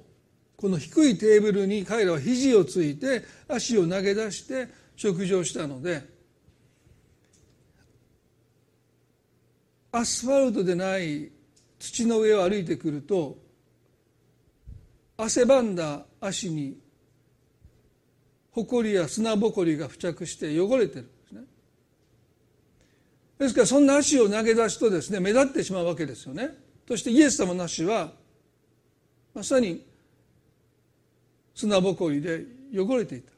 [0.64, 6.02] この低いテーブルに彼らは肘をついて足を投げ出して食事をしたので
[9.92, 11.32] アスファルトでない
[11.80, 13.36] 土の上を歩いてくると
[15.18, 16.78] 汗ばんだ足に
[18.52, 21.42] 埃や砂ぼこりが付着して汚れてるんですね。
[23.38, 26.52] ですからそんな足を投げ出すとですね目立ってしまうわけですよね。
[26.88, 28.14] そしてイエス様の足は
[29.34, 29.92] まさに
[31.54, 32.44] 砂ぼこりで
[32.76, 33.32] 汚れていた。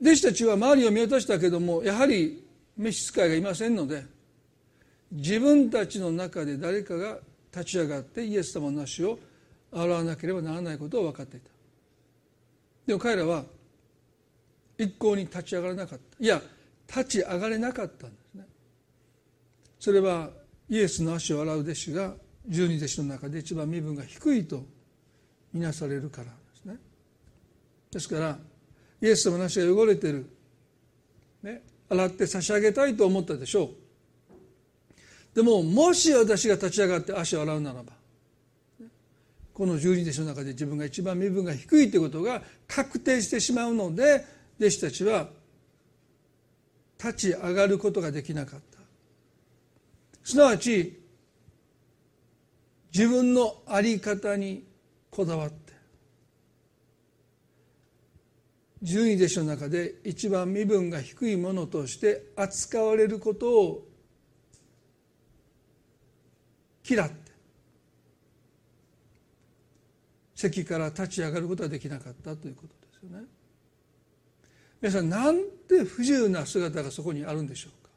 [0.00, 2.44] 弟子たちは周りを見渡したけどもやはり
[2.76, 4.04] 召使いがいませんので
[5.12, 7.18] 自分たちの中で誰かが
[7.52, 9.18] 立ち上がってイエス様の足を
[9.70, 11.50] 洗わなければならないことを分かっていた。
[12.86, 13.44] でも彼らは
[14.76, 16.04] 一向に立ち上がらなかった。
[16.18, 16.42] いや
[16.88, 18.46] 立ち上がれなかったんですね。
[19.78, 20.30] それは
[20.68, 22.14] イエスの足を洗う弟子が
[22.48, 24.64] 十二弟子の中で一番身分が低いと
[25.52, 26.76] みなされるからですね。
[27.90, 28.38] ですから
[29.00, 30.26] イエス様の足が汚れてる、
[31.42, 33.70] ね、洗って差し上げたいと思ったでしょう。
[35.34, 37.92] でももし私が立ち上がって足を洗うならば
[39.54, 44.24] この十二弟子の中で自分が一番身分が低いということが確定してしまうので
[44.58, 45.28] 弟子たちは
[46.98, 48.78] 立ち上がることができなかった。
[50.24, 51.00] すなわち
[52.94, 54.64] 自分の在り方に
[55.12, 55.72] こだわって。
[58.80, 63.88] 十二弟子の中で一番身分が低いものとして扱われることを
[66.88, 67.14] 嫌って。
[70.34, 73.26] 席から立ち上がることはできなかったということですよね。
[74.80, 77.90] 皆さんなんて不自由な姿がそこにあるんでしょうか。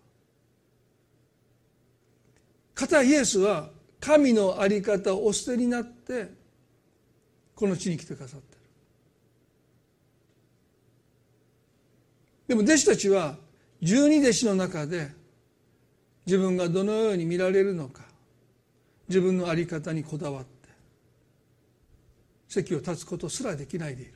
[2.75, 3.69] 片イエスは
[4.01, 6.44] 神の在り方をお捨てになって
[7.55, 8.59] この地に来てくださってる。
[12.47, 13.37] でも弟子たちは
[13.81, 15.09] 十二弟子の中で
[16.25, 18.03] 自分がどのように見られるのか
[19.07, 20.69] 自分の在り方にこだわって
[22.47, 24.13] 席を立つことすらできないでいる。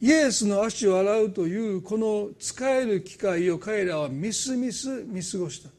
[0.00, 5.70] イエスの足を洗うというこの使える機会を彼らはみすみす見過ごした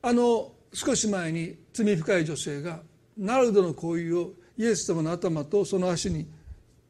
[0.00, 2.80] あの少し前に罪深い女性が
[3.16, 6.26] ナルドの行為をイエス様の頭とその足に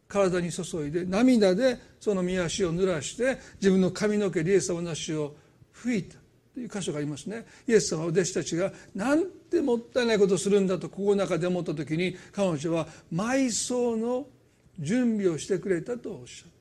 [0.08, 5.36] 体に注いで涙でその御足を濡らして自分の髪の毛でイエス様の足を
[5.72, 6.16] 拭いた
[6.52, 7.46] という箇所がありますね。
[7.68, 14.26] イエス様は弟子たちがなんてもったいないことをするんだとここの中で思った時に彼女は埋葬の
[14.80, 16.55] 準備をしてくれたとおっしゃった。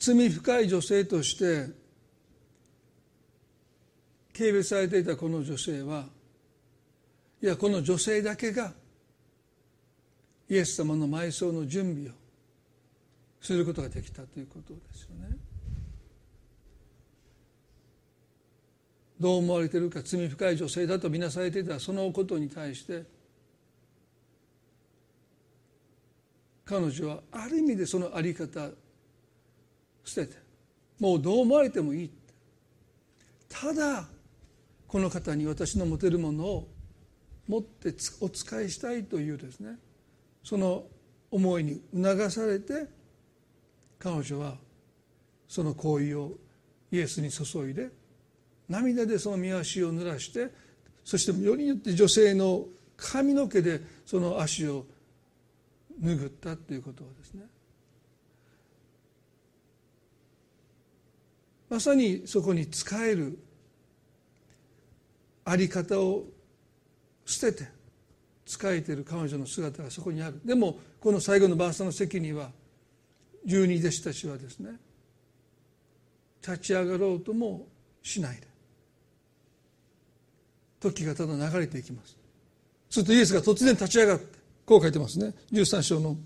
[0.00, 1.66] 罪深い女性として
[4.36, 6.06] 軽蔑されていたこの女性は
[7.42, 8.72] いやこの女性だけが
[10.48, 12.12] イエス様の埋葬の準備を
[13.42, 15.36] することができたということですよね。
[19.20, 23.04] どう思われているか罪深い女性だと見なされていたそのことに対して
[26.64, 28.70] 彼女はある意味でその在り方
[30.10, 30.36] 捨てて。
[30.98, 32.10] もうどう思われてもいい
[33.48, 34.06] ただ
[34.86, 36.68] この方に私の持てるものを
[37.48, 39.78] 持ってお使いしたいというですね。
[40.44, 40.84] その
[41.30, 42.86] 思いに促されて
[43.98, 44.56] 彼女は
[45.48, 46.32] その行為を
[46.92, 47.90] イエスに注いで
[48.68, 50.48] 涙でその御足を濡らして
[51.04, 54.86] そしてよりによって女性の髪の毛でその足を
[56.02, 57.44] 拭ったということはですね。
[61.70, 63.38] まさにそこに仕える
[65.46, 66.24] 在り方を
[67.24, 67.68] 捨てて
[68.44, 70.40] 仕えている彼女の姿がそこにある。
[70.44, 72.50] でもこの最後の晩餐の席には
[73.46, 74.72] 十二弟子たちはですね
[76.42, 77.68] 立ち上がろうとも
[78.02, 78.46] しないで
[80.80, 82.16] 時がただ流れていきます。
[82.90, 85.34] するとイエスが突然立ち上がってこう書いてますね。
[85.52, 86.16] 13章の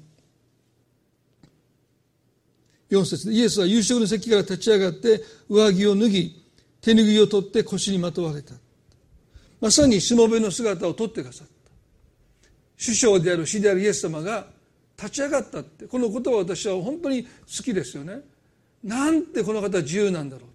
[2.95, 3.29] 4節。
[3.29, 6.43] でイエスは夕食の席から立ち上がって上着を脱ぎ
[6.81, 8.55] 手拭いを取って腰にまとわれた。
[9.61, 11.55] まさにしもべの姿を取ってくださった。
[12.83, 14.47] 首相である死であるイエス様が
[14.97, 15.87] 立ち上がったって。
[15.87, 17.29] このことは私は本当に好
[17.65, 18.21] きですよね。
[18.83, 20.49] なんてこの方自由なんだろう。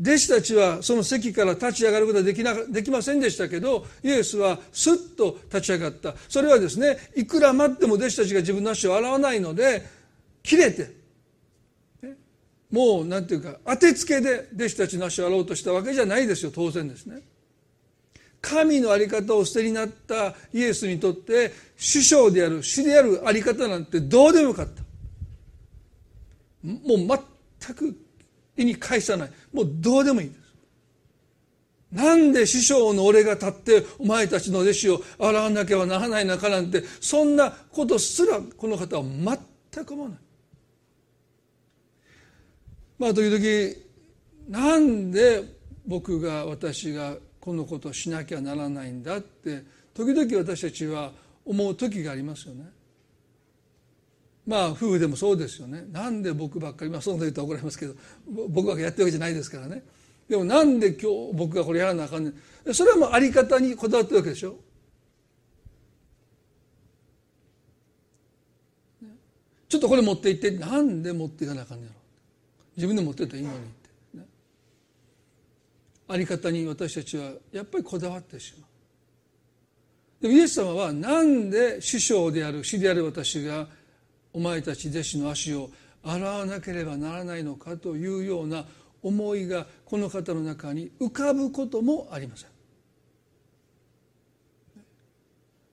[0.00, 6.14] 弟子たちはその席から立ち上がることはできなできませんでしたけどイエスはスッと立ち上がった。
[6.28, 9.86] それはですねいくら待っても弟子たちが自分の足を洗わないので
[10.42, 10.90] 切れて
[12.70, 17.22] もうなんていうか当てつけで弟子たちの足を洗おうとしたわけじゃないですよ当然ですね。
[18.40, 24.82] 神の在り方を捨てになったイエスにとって首相である死である在り方なんてどうでもよかった。
[26.62, 27.20] もう
[27.62, 27.96] 全く
[28.56, 29.30] 意に介さない。
[29.52, 30.44] もうどうでもいいです。
[31.92, 39.04] なんで師匠の俺が立ってお前たちの弟子を洗わなければならないのかなんてそんなことすらこの方は
[39.72, 40.18] 全く思わない。
[42.98, 45.42] まあ時々なんで
[45.86, 49.62] 僕が私がこのことをしなきゃならないんだって
[49.94, 51.12] 時々私たちは
[51.44, 52.64] 思う時がありますよね。
[54.46, 55.84] まあ夫婦でもそうですよね。
[55.90, 57.94] なんで僕ばっかりまあそんな言うと怒られますけど
[58.28, 59.82] 僕ばっかやってるわけじゃないですからね。
[60.28, 62.74] でもなんで今日僕がこれやらなあかんねん。
[62.74, 64.56] それはもうあり方にこだわってるわけでしょ。
[69.68, 70.50] ちょっとこれ持って行って。
[70.52, 71.96] なんで持っていかなあかんねやろ。
[72.76, 74.24] 自分で持ってったらいいのにって、ね、
[76.08, 78.68] あり方に私たちはやっぱりこだわってしまう。
[80.22, 83.68] でもイエス様はなんで師匠である師である私が
[84.34, 85.70] お前たち弟子の足を
[86.02, 88.66] 洗わなければならないのかというような
[89.02, 92.48] 思いがこの方の中に浮かぶこともありません。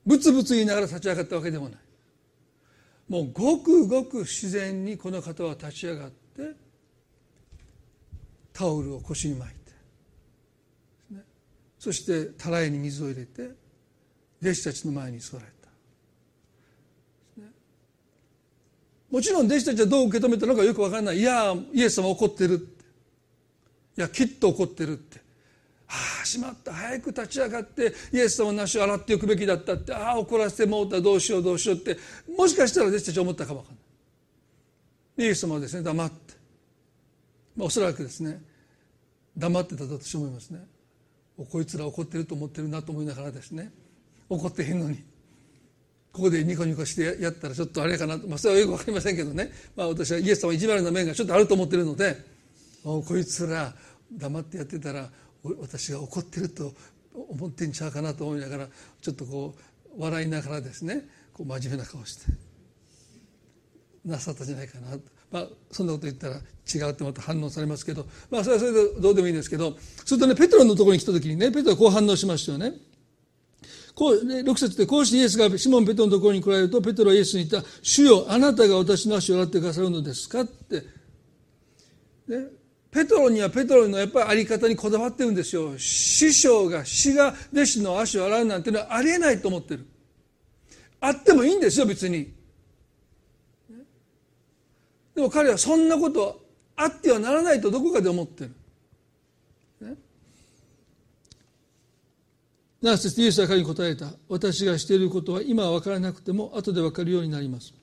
[0.06, 1.80] ブツブツ言いながら立ち上がったわけでもない。
[3.10, 6.56] もうごくごく自然にこの方は立ち上がって
[8.54, 9.62] タオルを腰に巻いて
[11.78, 13.50] そしてたらいに水を入れて
[14.42, 15.61] 弟子たちの前に座られた。
[19.12, 21.20] もちろん弟子たちはどう受け止めたのかよく分からない。
[21.20, 22.82] いやイエス様怒ってるって。
[23.98, 25.20] いやきっと怒ってるって。
[25.90, 25.94] あ
[26.24, 26.74] あしまった。
[26.74, 29.94] 早く立ち上がってイエス様の足を洗っておくべきだったって。
[29.94, 31.02] ああ怒らせてもうた。
[31.02, 31.98] どうしようどうしようって。
[32.38, 33.76] もしかしたら弟子たちは思ったかも分かん
[35.18, 35.28] ない。
[35.28, 36.16] イエス様はですね黙って、
[37.58, 38.42] まあ、おそらくですね
[39.38, 40.66] 黙ってたと私は思いますね。
[41.52, 43.74] こいつら怒ってると思ってるなと思いながらですね
[44.30, 45.04] 怒ってへんのに。
[46.12, 52.32] ここでニコニコしてやったらちょっとあれかなまあ、それはよく分かりませんけどね、まあ、私はイエス様意地悪な面がちょっとあると思ってるので。
[52.84, 53.74] こいつら
[54.12, 55.10] 黙ってやってたら
[55.60, 56.74] 私が怒ってると
[57.14, 58.68] 思ってんちゃうかなと思いながら
[59.02, 59.56] ちょっとこ
[59.98, 62.32] う笑いながらですねこう真面目な顔して。
[64.04, 65.00] なさったじゃないかなと。
[65.30, 69.78] まあ、そんなこと言ったら違うってまた反応されますけど、まあ、それはそれでどうでもいいんですけど。
[70.04, 72.74] するとねペトロのところに来た時にねペトロはこう反応しましたよね。
[73.96, 80.84] こう6節でこうしてイエスがシモン・ペトロのところに来られるとペトロはイエスに言った「主よあなたが私の足を洗ってくださるのですか?」って、
[82.28, 82.48] ね、
[82.92, 85.78] ペトロにはペトロのやっぱりあり方にこだわってるんですよ。
[85.78, 89.86] 師匠が死が弟子の足を洗うなんていうのはありえないと思ってる。
[91.00, 92.34] あってもいいんですよ別に。
[95.16, 98.52] でも彼はそんなことあってはならないとどこかで思ってる。
[102.82, 104.08] なぜイエスは彼に答えた。
[104.28, 107.74] 私がしていることは今は分からなくても後で分かるようになります。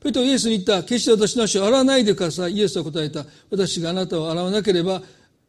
[0.00, 2.52] ペトイエスに言った決して私の足を洗わないでください。
[2.52, 3.24] イエスは答えた。
[3.50, 5.02] 私があなたを洗わなければ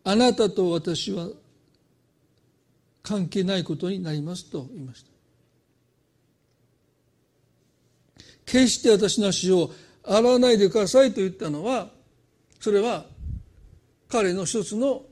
[0.04, 1.30] あなたと私は
[3.02, 5.10] 関係ないことになりますと言いました。
[8.46, 9.72] 決して私の足を
[10.04, 11.90] 洗わないでくださいと言ったのは
[12.60, 13.06] それは
[14.08, 15.04] 彼の一つの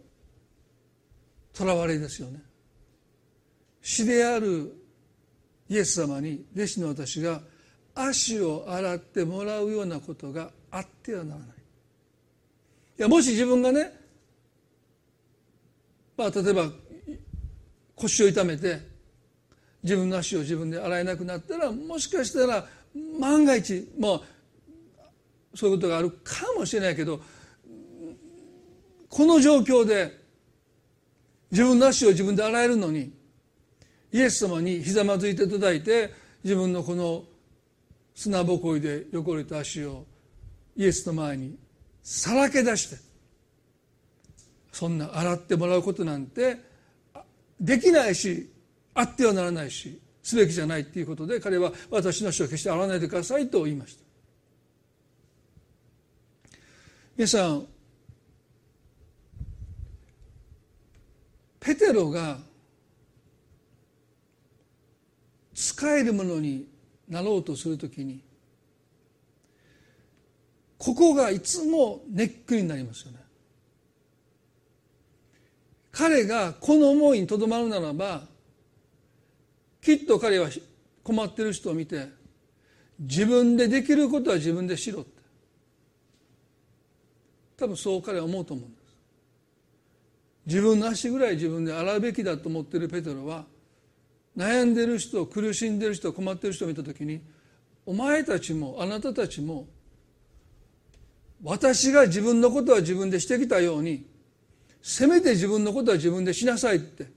[1.53, 2.44] 囚われですよね。
[3.87, 4.75] 死である
[5.69, 7.39] イエス様に弟子の私が
[7.93, 11.49] 足を洗ってもらうようなことがあってはならない。
[11.49, 11.51] い
[13.03, 13.93] やもし自分がね
[16.17, 16.67] まあ例えば
[17.95, 18.79] 腰を痛めて
[19.83, 22.65] 自分の足を自分で洗えなくなったらもしかしたら
[23.19, 24.15] 万が一も
[25.53, 27.21] うそういうことがあるかもしれないけど
[29.09, 30.11] この状況で
[31.51, 33.13] 自分の足を自分で洗えるのに
[34.15, 36.09] イエス様にひざまずいていただいて
[36.41, 37.25] 自分のこの
[38.13, 40.05] 砂ぼこりで汚れた足を
[40.77, 41.57] イエスの前に
[42.01, 42.95] さらけ出して
[44.71, 46.55] そんな洗ってもらうことなんて
[47.59, 48.49] できないし
[48.93, 54.03] あってはならないしすべきじゃないっていうことで彼は私の足を決して洗わないでくださいと言いました。
[57.17, 57.67] 皆さん
[61.59, 62.37] ペテロが
[65.55, 66.67] 使えるものに
[67.07, 68.21] なろうとするときに
[70.77, 73.19] ここがいつもネックになりますよね。
[75.91, 78.23] 彼がこの思いにとどまるならば
[79.81, 80.49] きっと彼は
[81.03, 82.09] 困ってる人を見て
[82.99, 85.15] 自分でできることは自分でしろって。
[87.57, 88.85] 多分そう彼は思うと思うんです。
[90.47, 93.45] 自分の足ぐらい自分で洗うべきだと思ってるペテロは
[94.37, 97.21] 悩んでる人苦しんでる人困ってる人を見た時に
[97.85, 99.67] お前たちもあなたたちも
[101.43, 104.05] 私が自分のことは自分でしてきたように
[104.81, 107.07] せめて自分のことは自分でしなさいって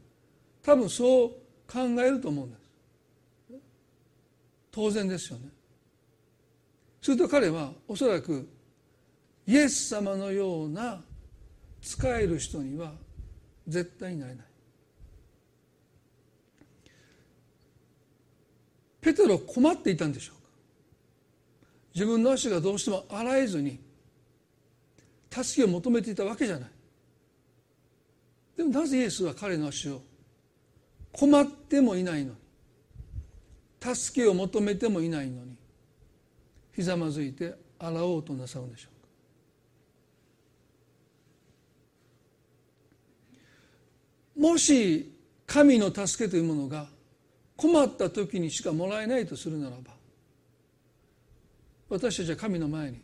[0.63, 1.31] 多分そう
[1.71, 2.69] 考えると思うんです。
[4.71, 5.49] 当然ですよね。
[7.01, 8.49] すると彼はおそらく
[9.47, 11.03] イエス様のような
[11.81, 12.93] 使える人には
[13.67, 14.48] 絶対になれない。
[19.01, 20.49] ペテロ困っていたんでしょうか？
[21.95, 23.79] 自分の足がどうしても洗えずに
[25.31, 26.71] 助けを求めていたわけじゃない。
[28.57, 30.03] でもなぜイエスは彼の足を
[31.13, 35.57] 困ってもいないのに助けを求めてもいないのに
[36.75, 38.89] ひざまずいて洗おうとなさるんでしょ
[44.37, 44.49] うか？
[44.49, 45.15] もし
[45.47, 46.89] 神の助けというものが
[47.59, 49.93] 困った時にしかもらえないとするならば
[51.89, 53.01] 私たちは神の前に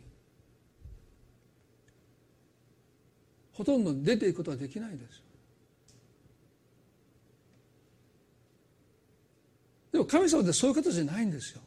[3.51, 5.23] ほとんど出ていくことはできないです。
[9.93, 11.61] でも神様ってそういう方じゃないんですよ。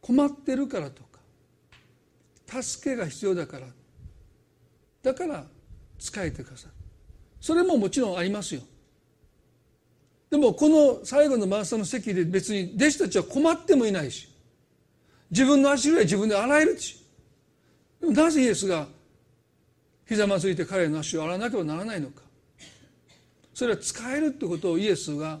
[0.00, 3.66] 困ってるからとか助けが必要だから
[5.02, 5.44] だから
[5.98, 6.70] 仕えてください
[7.40, 8.62] それももちろんありますよ。
[10.32, 14.30] でもこの最後のマスターの席で別に弟子たちは困ってもいないし
[15.30, 17.04] 自分の足ぐらい自分で洗えるし。
[18.00, 18.86] でもなぜイエスが
[20.08, 22.22] ひざまずいて彼の足を洗わなければならないのか。
[23.52, 25.38] それは使えるってことをイエスが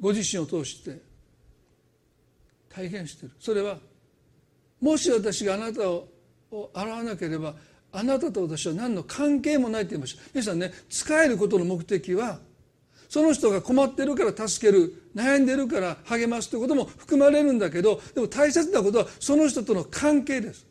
[0.00, 1.00] ご自身を通して
[2.68, 3.34] 体現している。
[3.40, 3.78] それは
[4.80, 6.08] もし私があなたを
[6.72, 7.56] 洗わなければ
[7.90, 10.22] あなたと私は何の関係もないと言いました。
[10.32, 12.38] 皆さんね使えることの目的は
[13.08, 20.66] その人が困ってるから助ける悩んでるから励ますということも含まれるんだけどでも大切なことはその人との関係です。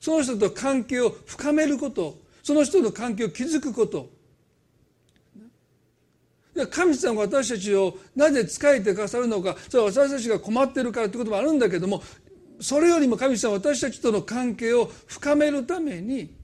[0.00, 2.18] その人と関係を深めること。
[2.42, 4.10] その人の関係を築くこと。
[6.70, 9.56] 神様が私たちをなぜ仕えてくださるのか。
[9.68, 12.02] それは私たちが困ってるからということもあるんだけども
[12.60, 16.34] それよりも神様は私たちとの関係を深めるために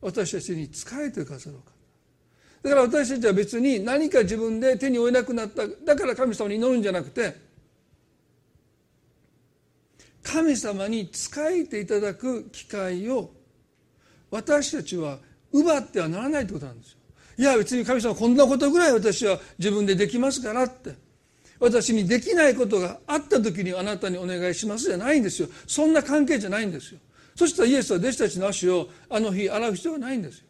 [0.00, 1.75] 私たちに仕えてくださるのか。
[2.66, 7.36] だから私たちは別に何か自分で手に負えなくなっただから神様に祈るんじゃなくて
[10.24, 13.30] 神様に仕えていただく機会を
[14.32, 15.18] 私たちは
[15.52, 16.98] 奪ってはならないってことなんですよ。
[17.38, 20.94] いや別に神様こんなことぐらい私は自分でできますからって。
[21.60, 25.48] 私にできないことがあった時にあなたにお願いしますじゃないんですよ。
[25.68, 26.98] そんな関係じゃないんですよ。
[27.36, 30.45] そしたらイエスは弟子たちの足をあの日洗う必要はないんですよ。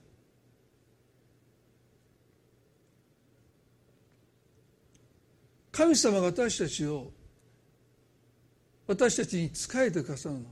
[5.76, 7.12] 神様が私たちを
[8.86, 10.46] 私たちに仕えてくださるのは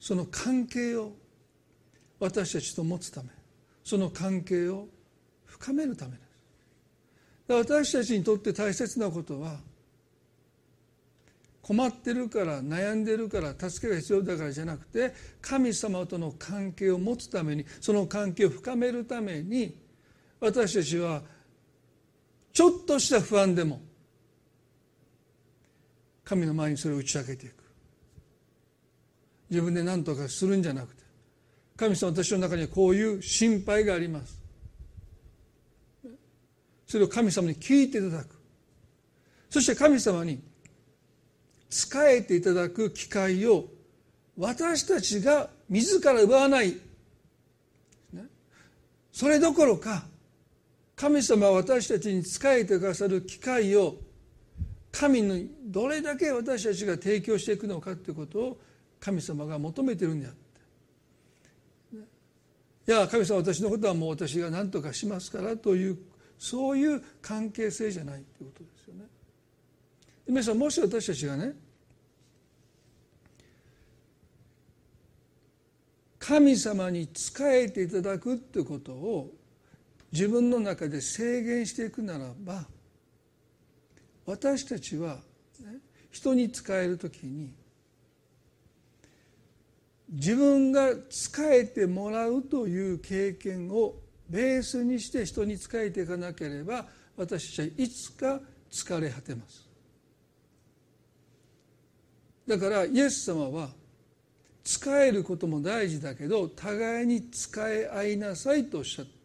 [0.00, 1.12] その関係を
[2.18, 3.28] 私たちと持つため
[3.84, 4.86] その関係を
[5.44, 6.22] 深めるためです。
[7.52, 9.58] 私たちにとって大切なことは
[11.60, 19.85] 困ってるから悩んでるから助けが必要だからじゃなくて神様との関係を持つためにその関係を深めるために
[20.40, 21.22] 私たちは
[22.52, 23.80] ちょっとした不安でも
[26.24, 27.54] 神の前にそれを打ち明けていく。
[29.48, 31.02] 自分で何とかするんじゃなくて
[31.76, 34.40] 神様私の中にはこういう心配があります。
[36.86, 38.36] それを神様に聞いていただく。
[39.50, 40.40] そして神様に
[41.68, 43.66] 仕えていただく機会を
[44.36, 46.74] 私たちが自ら奪わない。
[49.12, 50.04] それどころか
[50.96, 53.96] 神様は私たちに仕えてくださる機会を
[54.90, 58.58] 神にどれだけ私たちが提供していくのかということを
[58.98, 60.46] 神様が求めてるんであって
[62.88, 65.98] いや神様私のことはもう私が何とかしますからという
[66.38, 69.04] そういう関係性じゃないということですよね。
[70.26, 71.54] 皆さんもし私たちがね
[76.18, 79.34] 神様に仕えていただくっていうことを
[80.12, 82.64] 自分の中で制限していくならば
[84.24, 85.16] 私たちは、
[85.60, 85.78] ね、
[86.10, 87.54] 人に仕える時に
[90.08, 93.96] 自分が仕えてもらうという経験を
[94.28, 96.86] ベースにして人に仕えていかなければ
[97.16, 98.40] 私たちはいつか
[98.70, 99.66] 疲れ果てます。
[102.46, 103.68] だからイエス様は
[104.62, 109.15] 仕えることも大事だけど互いに仕え合いなさいとおっしゃった。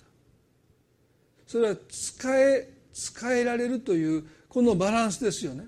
[1.51, 5.65] それは使え使えられるというこのバランスですよね。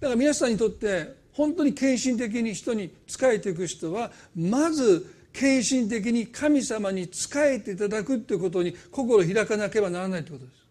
[0.00, 10.66] だから皆さんにとって本当に献身的に人に仕えていく人はまず献身的に神様に仕えていただくということに心を開かなければならないということです。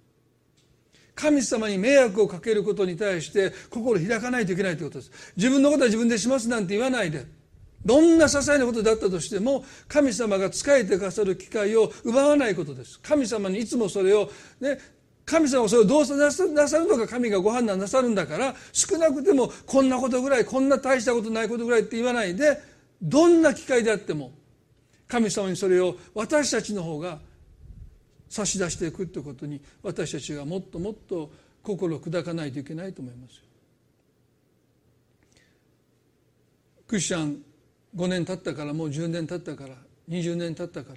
[1.16, 5.12] 神様に迷惑をかけることに対して心を開かないといけないということです。
[5.38, 7.26] 自分のことは自分でしますなんて言わないで。
[7.86, 14.30] どんな些細なことだったとしても神様が仕えてくださる機会を奪わないことです神様にいつもそれを
[14.60, 14.80] ね
[15.26, 16.44] 神様はそれをどうなさ
[16.80, 22.60] るのか神がご判断なさるんだから少なくてもこんなことぐらいこんな大したことないことぐらいって言わないで
[23.02, 24.32] どんな機会であっても
[25.08, 27.20] 神様にそれを私たちの方が
[28.30, 31.32] 差し出していくということに私たちがもっともっと
[31.62, 33.42] 心を砕かないといけないと思いますよ。
[36.88, 37.42] クリスチャン
[37.96, 39.76] 5年経ったからもう10年経ったから
[40.10, 40.94] 20年経ったか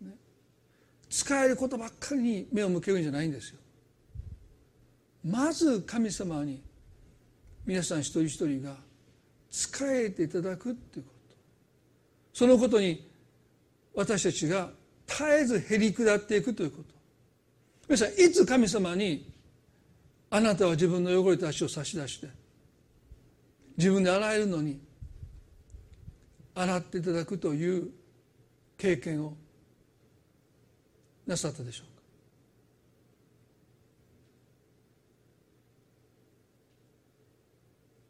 [0.00, 0.14] ら、ね、
[1.08, 3.58] 使えることばっかりに目を向けるんじゃないんですよ。
[5.24, 6.62] まず神様に
[7.64, 8.76] 皆さん一人一人が
[9.50, 11.36] 仕えていただくっていうこと。
[12.32, 13.08] そのことに
[13.94, 14.70] 私たちが
[15.06, 16.94] 絶えずへり下っていくということ。
[17.88, 19.32] 皆さんいつ神様に
[20.30, 22.28] あなたは自分の汚れた足を差し出して
[23.76, 24.80] 自分で洗えるのに
[26.56, 27.90] 洗っていただくという
[28.78, 29.34] 経験を
[31.26, 31.92] なさったでしょうか？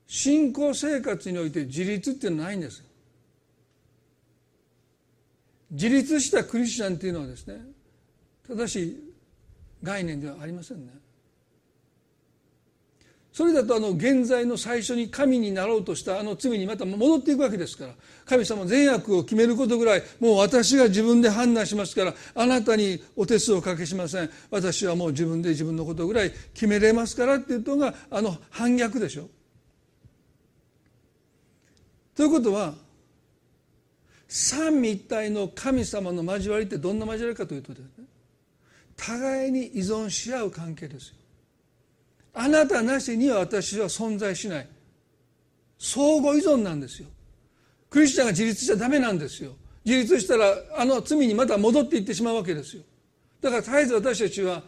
[0.07, 2.85] 信仰生活において自立っていうのはないんです
[5.73, 7.61] 自立したクリスチャンっていうのはですね
[8.47, 9.15] 正しい
[9.83, 10.93] 概念ではありませんね。
[13.37, 17.93] それだとあの現在の最初に神になろうとしたあの罪にまた戻っていくわけですから
[18.25, 29.29] 神様善悪を決めることぐらいもう私が自分で判断しますからあなたにお手数をかけしません私はもう自分で自分のことぐらい決めれますからっていうのがあの反逆でしょ。
[32.15, 32.73] ということは
[34.29, 38.07] 三位一体の神様の交わりってどんな交わりかというとですね
[38.97, 41.17] 互いに依存し合う関係ですよ。
[42.39, 44.69] あなたなしには私は存在しない。
[45.79, 47.09] 相互依存なんですよ。
[47.89, 49.53] クリスチャンが自立しちゃダメなんですよ。
[49.87, 52.83] 自立したらあの罪にまた戻っていってしまうわけですよ。
[53.41, 54.63] だから絶えず私たちは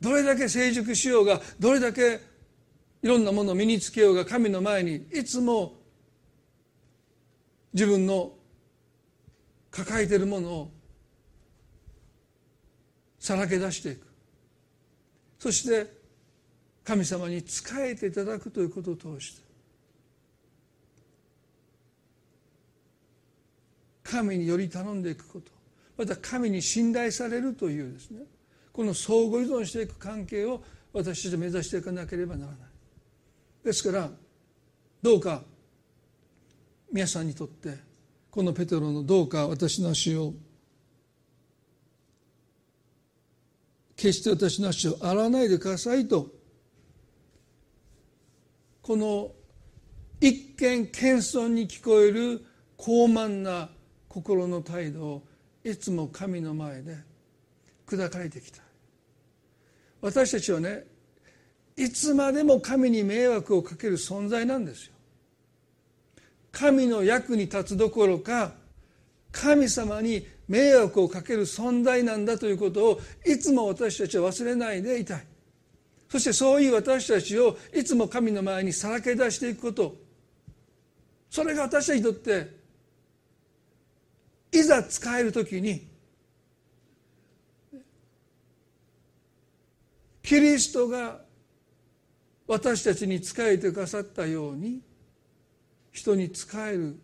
[0.00, 2.20] どれだけ成熟しようがどれだけ
[3.02, 5.74] いろんなものを身につけようが神の前にいつも
[7.72, 8.32] 自分の
[9.72, 10.70] 抱えているものを
[13.18, 14.07] さらけ出していく。
[15.38, 15.92] そして
[16.84, 19.42] 神様に仕えていただくということを通して
[24.02, 25.50] 神により頼んでいくこと
[25.96, 28.22] また神に信頼されるというですね
[28.72, 30.62] この相互依存していく関係を
[30.92, 32.60] 私たちは目指していかなければならない。
[33.64, 34.10] ですから
[35.02, 35.42] どうか
[36.92, 37.76] 皆さんにとって
[38.30, 40.32] このペテロのどうか私の足を
[43.98, 46.28] 決して私の足を洗わないでくださいと
[48.80, 49.32] この
[50.20, 52.44] 一見謙遜に聞こえる
[52.76, 53.68] 高慢な
[54.08, 55.22] 心の態度を
[55.64, 56.96] いつも神の前で
[57.86, 58.62] 砕かれてきた。
[60.00, 60.84] 私たちはね
[61.76, 64.92] いつまでも神に迷惑をかける存在なんですよ。
[66.52, 68.52] 神の役に立つどころか
[69.32, 75.26] 神様に迷惑をかける存在なんだということをいつも私たちは忘れないでいたい。
[76.08, 79.94] そしてそういう私たちをいつも神の前にさらけ出していくこと。
[81.30, 82.58] それが私たちにとって
[84.50, 85.86] いざ使える時に
[90.22, 91.20] キリストが
[92.46, 94.80] 私たちに仕えてくださったように
[95.92, 96.98] 人に仕える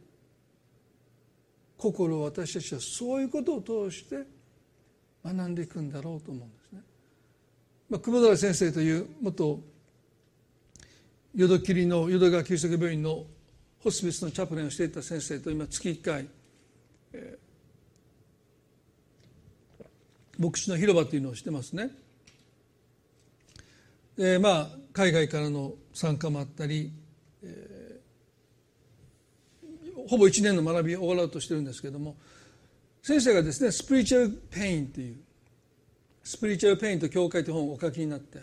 [1.77, 4.27] 心を私たちはそういうことを通して
[5.25, 6.81] 学んでいくんだろうと思うんですね。
[7.91, 9.61] まあ、久保先生という元
[11.35, 13.25] 淀切の淀川キリスト教病院の
[13.81, 16.29] ホスピスのチャプレンをしていた先生と今月1回、
[17.12, 21.91] えー、牧師の広場というのをしてますね。
[24.16, 26.93] でまあ海外からの参加もあったり、
[27.43, 32.16] えー、ほぼ1年の学びを終わろうとしてるんですけども
[33.02, 35.16] 先生がですね「スピリチュアル・ペイン」という
[36.24, 38.40] 「スピリチュアル・ペイン」と教会という本をお書きになって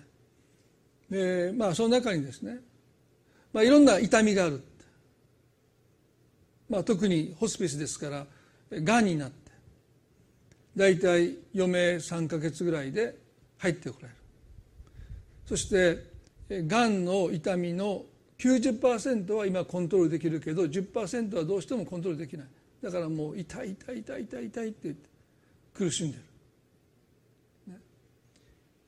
[1.10, 2.60] でまあその中にですね、
[3.54, 4.64] まあ、いろんな痛みがある、
[6.70, 8.28] まあ、特にホスピスですから
[8.72, 9.52] がんになって
[10.76, 13.18] 大体余命3か月ぐらいで
[13.58, 14.22] 入ってこられる。
[15.46, 16.12] そして
[16.50, 18.06] がんの痛みの
[18.42, 22.48] 90%は今コントロールできるけど10%はどうしてもコントロールできない。
[22.82, 25.10] だからもう痛い痛い痛い痛い痛いって言って
[25.76, 27.80] 苦しんでる、ね、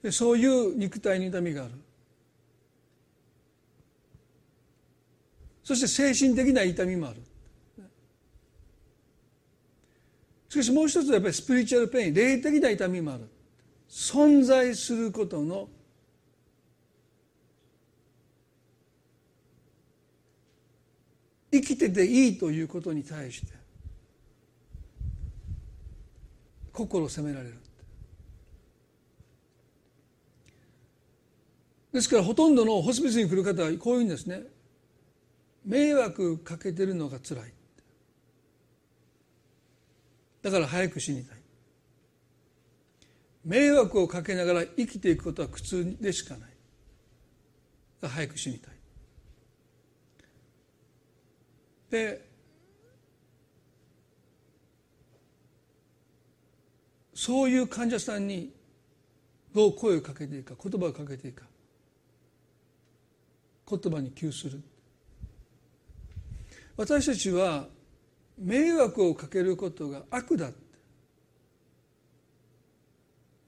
[0.02, 1.74] でそういう肉体に痛みがある。
[5.64, 7.22] そして精神的な痛みもある。
[10.50, 13.30] しかしもう一つはやっぱりスピリチュアルペイン霊的な痛みもある。
[13.88, 15.70] 存在することの
[21.54, 23.54] 生きてていいということに対して
[26.72, 27.56] 心を責められる。
[31.94, 34.42] ですからほとんどのホスピスに来る方はこういうんですね。
[35.64, 37.54] 迷惑かけてるのがつらい。
[40.42, 41.38] だから早く死にたい。
[43.46, 46.50] 迷惑をかけながら生きていくことは苦痛でしかない。
[48.10, 48.73] 早く死にたい。
[51.94, 52.28] で
[57.14, 58.52] そういう患者さんに
[59.54, 61.46] どう声をかけていいか言葉をかけていいか
[63.70, 64.60] 言葉に窮する。
[66.78, 67.68] 私たちは
[68.40, 70.50] 迷惑をかけることが悪だ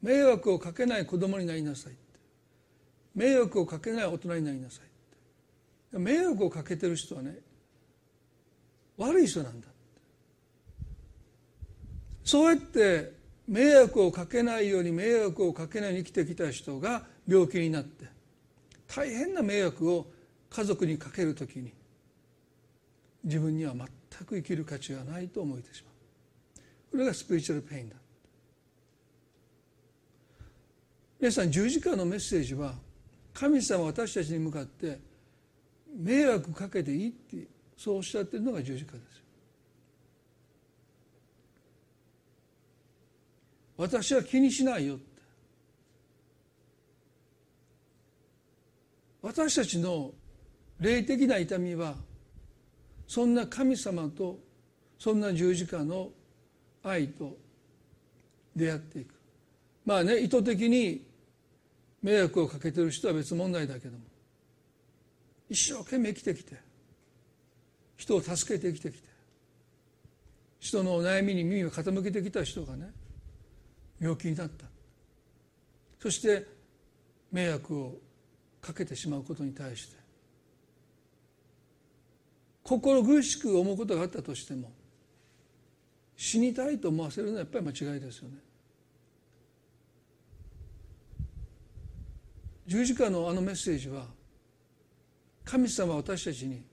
[0.04, 1.94] 迷惑をかけない子供になりなさい
[3.16, 4.82] 迷惑をかけない大人になりなさ
[5.96, 7.40] い迷惑をかけてる人はね
[8.98, 9.68] 悪い人なんだ。
[12.24, 13.14] そうやって
[13.48, 18.06] 迷惑をかけないように迷惑をかけないように生きてきた人が病気になって
[18.88, 20.08] 大変な迷惑を
[20.50, 21.72] 家族にかけるときに
[23.24, 23.88] 自分には全
[24.26, 25.94] く生きる価値がないと思えてしまう。
[26.92, 27.96] これがスピリチュアルペインだ。
[31.20, 32.74] 皆さん十字架のメッセージは
[33.34, 35.00] 神様私たちに向かって
[35.96, 39.26] 迷惑かけていいってそうおっしゃってるのが十字架です
[43.78, 45.16] 私は気にしないよって。
[49.22, 50.12] 私たちの
[50.80, 51.96] 霊的な痛みは
[53.08, 54.40] そんな神様と
[54.98, 56.10] そんな十字架の
[56.84, 57.36] 愛と
[58.56, 59.16] 出会っていく。
[59.86, 61.06] まあね意図的に
[62.02, 64.04] 迷惑をかけてる人は別問題だけども
[65.50, 66.56] 一生懸命生きてきて
[67.98, 69.16] 人を助けて生きてきて。
[70.60, 72.92] 人のお悩みに耳を傾けてきた人がね
[74.00, 74.66] 病気になった。
[76.00, 76.46] そして
[77.32, 77.98] 迷惑を
[78.62, 79.96] かけてしまうことに対して。
[82.64, 84.72] 心苦しく思うことがあったとしても
[86.18, 88.38] 死にたいと思わせるのはやっぱり間違いですよね。
[92.66, 94.08] 十字架のあのメッセージは
[95.44, 96.64] 神様は私たちに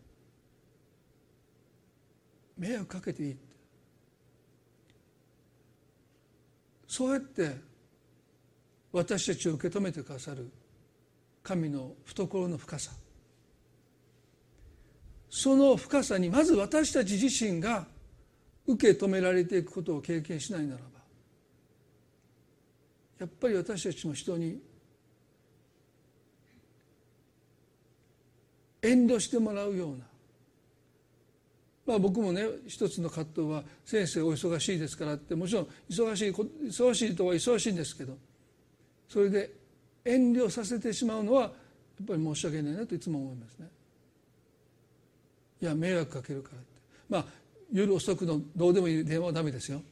[2.57, 3.37] 迷惑かけていい
[6.87, 7.57] そうやって
[8.93, 10.51] 私たちを受け止めてくださる
[11.43, 12.93] 神の懐の深さ。
[15.31, 17.87] その深さにまず私たち自身が
[18.67, 20.85] 受け止められていくことを経験しないならば
[23.19, 24.61] やっぱり私たちも人に
[28.83, 30.05] 遠慮してもらうような
[31.87, 38.17] まあ僕もね一つの葛藤は先生お忙しいですからってもちろん忙しい忙しいとは忙しいんですけど
[39.09, 39.51] それで
[40.05, 41.51] 遠慮させてしまうのはやっ
[42.07, 43.69] ぱり申し訳ないなといつも思いますね。
[45.61, 46.67] いや迷惑かけるからって。
[47.09, 47.25] まあ
[47.73, 49.83] 夜遅くのどうでもいい電話はダメですよ。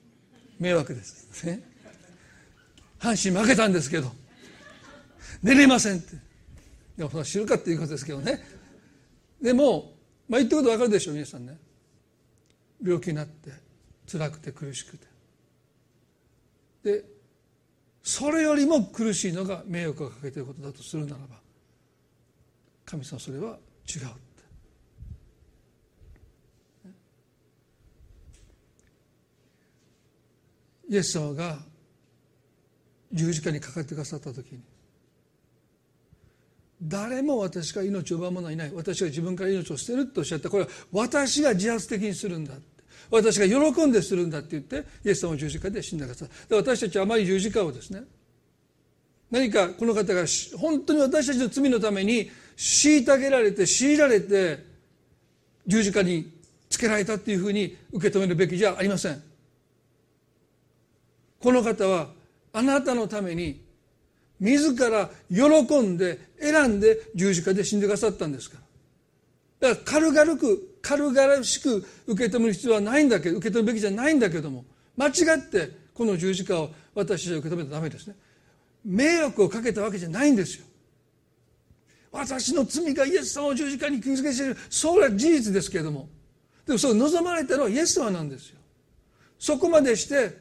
[0.59, 1.45] 迷惑です。
[1.47, 1.63] ね。
[2.99, 4.11] 阪神負けたんですけど
[5.43, 6.17] 寝れませんって。
[6.97, 8.41] でも知るかっていうことですけどね。
[9.41, 9.93] でも
[10.29, 11.57] まあ言ってること分かるでしょう皆さんね。
[12.83, 13.51] 病気になって
[14.11, 15.07] 辛くて苦しくて。
[16.83, 17.05] で
[18.03, 21.37] それよりも苦しいのが迷惑をかけていることだとするならば
[22.87, 24.21] 神様それは違うって。
[30.89, 31.59] イエス様が
[33.13, 34.63] 十字架にかかってくださった時に
[36.83, 38.73] 誰も私が命を奪う者はいない。
[38.75, 40.49] 私が自分から命を捨てるとおっしゃった。
[40.49, 42.55] これは私が自発的にするんだ
[43.11, 46.25] 私が喜んでするんだって言ってイエス様を十字架で死んだ方。
[46.25, 48.03] で私たちはあまり十字架をですね
[49.31, 50.25] 何かこの方が
[50.59, 54.65] 本当に私たちの罪のために虐げられて強いられて
[55.67, 56.31] 十字架に
[56.69, 59.23] つけられたっていうふうに受け止めるべきじゃありません。
[61.41, 62.09] この方は
[62.53, 63.61] あなたのために
[64.39, 68.59] 自ら喜んで選んで十字架で死んでくださったんですか
[69.61, 69.69] ら。
[69.75, 74.65] だから軽々く軽々しく受け止める必要はないんだけど受け止めるべきじゃないんだけども
[74.97, 78.17] 間違ってこの十字架を私たちは受け止めたらダメですね。
[78.85, 80.65] 迷惑をかけたわけじゃないんですよ。
[82.13, 84.57] 私の罪がイエス様を十字架に傷つけている。
[84.69, 86.09] それは事実ですけれども。
[86.67, 88.59] でもそれ望まれたのはイエス様なんですよ。
[89.39, 90.37] そこまでして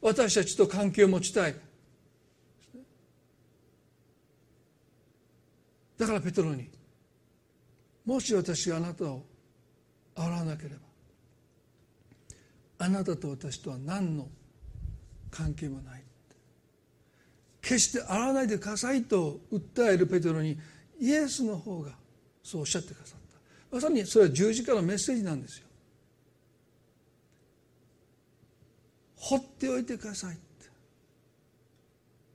[0.00, 1.54] 私たちと関係を持ちたい。
[5.98, 6.68] だからペトロに
[8.04, 9.22] もし私があなたを
[10.14, 10.76] 洗わなければ。
[12.78, 14.28] あなたと私とは何の
[15.30, 16.02] 関係もない
[17.60, 20.58] 決して洗わないでくださいと訴えるペテロに
[20.98, 21.92] イエスの方が
[22.42, 23.20] そうおっしゃってくださっ
[23.70, 23.76] た。
[23.76, 25.66] まさにそれは十字架のメッセージなんですよ。
[29.22, 30.38] 放っておいてください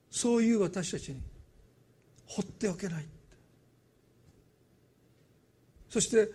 [0.09, 1.21] そういう私たちに
[2.25, 3.05] 放っておけない
[5.89, 6.29] そして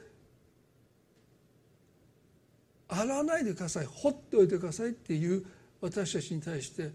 [2.94, 3.86] 洗わないでください。
[3.86, 5.44] 放っておいてくださいっていう
[5.80, 6.90] 私たちに対して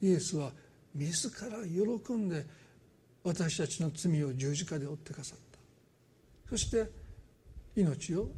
[0.00, 0.50] イエスは
[0.94, 2.44] 自ら喜んで
[3.22, 5.44] 私たちの罪を十字架で負ってくださった。
[6.48, 6.90] そして
[7.76, 8.28] 命を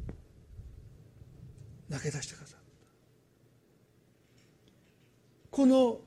[1.91, 2.59] 投げ出してください
[5.51, 5.99] この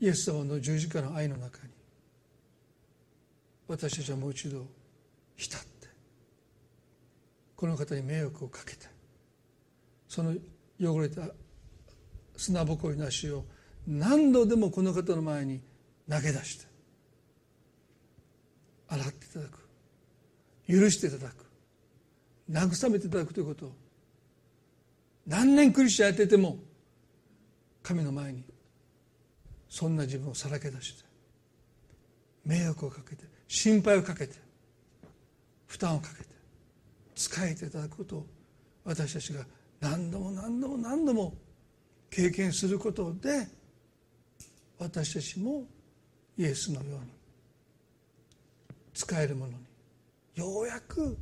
[0.00, 1.72] イエス様の十字架の愛の中に
[3.68, 4.66] 私たちはもう一度
[5.36, 5.71] 浸って
[7.62, 8.88] この方に迷惑をかけて
[10.08, 10.34] その
[10.80, 11.28] 汚れた
[12.36, 13.44] 砂ぼこりなしを
[13.86, 15.60] 何度でもこの方の前に
[16.10, 16.66] 投げ出して
[18.88, 19.68] 洗っていただく。
[20.68, 21.46] 許していただく。
[22.50, 23.72] 慰めていただくということを。
[25.28, 26.58] 何年クリスチャンやってても
[27.84, 28.42] 神の前に
[29.68, 31.04] そんな自分をさらけ出して。
[32.44, 34.34] 迷惑をかけて心配をかけて
[35.68, 36.31] 負担をかけて。
[37.14, 38.26] 仕えていただくことを
[38.84, 39.44] 私たちが
[39.80, 41.34] 何度も何度も何度も
[42.10, 43.46] 経験することで
[44.78, 45.64] 私たちも
[46.36, 47.10] イエスのように
[48.94, 49.58] 使えるものに
[50.34, 51.16] ようやく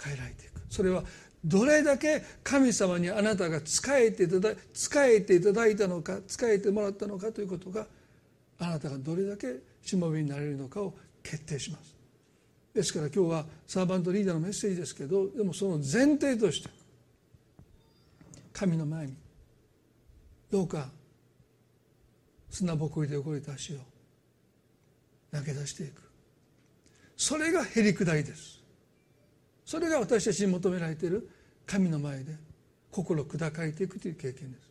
[0.00, 0.60] 変えられていく。
[0.68, 1.04] それは
[1.44, 7.86] どれだけ神様にあなたが仕えていただ仕えていただいたのか仕えてもらったのかということが
[8.58, 11.93] あなたがどれだけしもべになれるのかを決定します。
[12.74, 16.68] ですから今日はサーバントリーダーのメッセージですけどでもその前提として
[18.52, 19.14] 神の前に
[20.50, 20.88] どうか
[22.50, 23.78] 砂ぼこりで汚れた足を
[25.32, 26.02] 投げ出していく。
[27.16, 28.60] それがへりくだりです。
[29.64, 31.28] それが私たちに求められている
[31.66, 32.36] 神の前で
[32.92, 34.70] 心砕かれていくという経験です。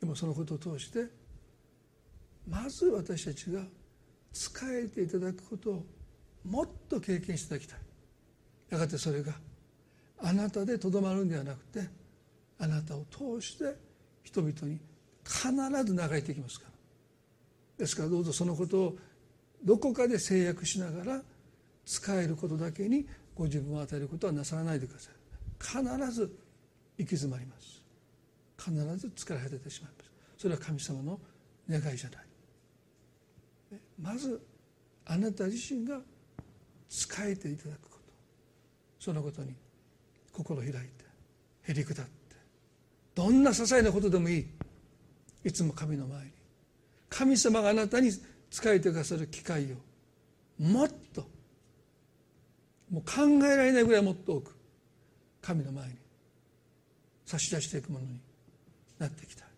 [0.00, 1.06] でもそのことを通して
[2.48, 3.62] まず私たちが
[4.32, 5.86] 仕えていただくことを
[6.48, 7.78] もっと経験していただきたい。
[8.70, 9.32] やがてそれが
[10.20, 11.88] あなたでとどまるんではなくて
[12.58, 13.76] あなたを通して
[14.22, 14.78] 人々に
[15.24, 15.50] 必
[15.84, 16.72] ず流れていきますから。
[17.78, 18.96] ですからどうぞそのことを
[19.64, 21.22] どこかで制約しながら
[21.84, 25.14] 使えることだけにご自分を与えることはなさらないでください。
[25.60, 26.22] 必ず
[26.98, 27.82] 行き詰まります。
[28.58, 30.10] 必ず疲れ果ててしまいます。
[30.36, 31.20] それは神様の
[31.68, 32.26] 願いじゃない。
[34.00, 34.40] まず
[35.04, 36.00] あなた自身が
[36.88, 37.98] 仕えていただくこと。
[38.98, 39.54] そのことに
[40.32, 40.80] 心開いて
[41.62, 42.12] へりくだって。
[43.14, 44.46] どんな些細なことでもいい。
[45.44, 46.30] いつも神の前に。
[47.08, 48.20] 神様があなたに仕
[48.66, 49.76] えてくださる機会を
[50.58, 51.26] もっと
[52.90, 54.56] もう考えられないぐらいもっと多く
[55.42, 55.94] 神の前に
[57.26, 58.20] 差し出していくものに
[58.98, 59.44] なっていきた。
[59.44, 59.48] い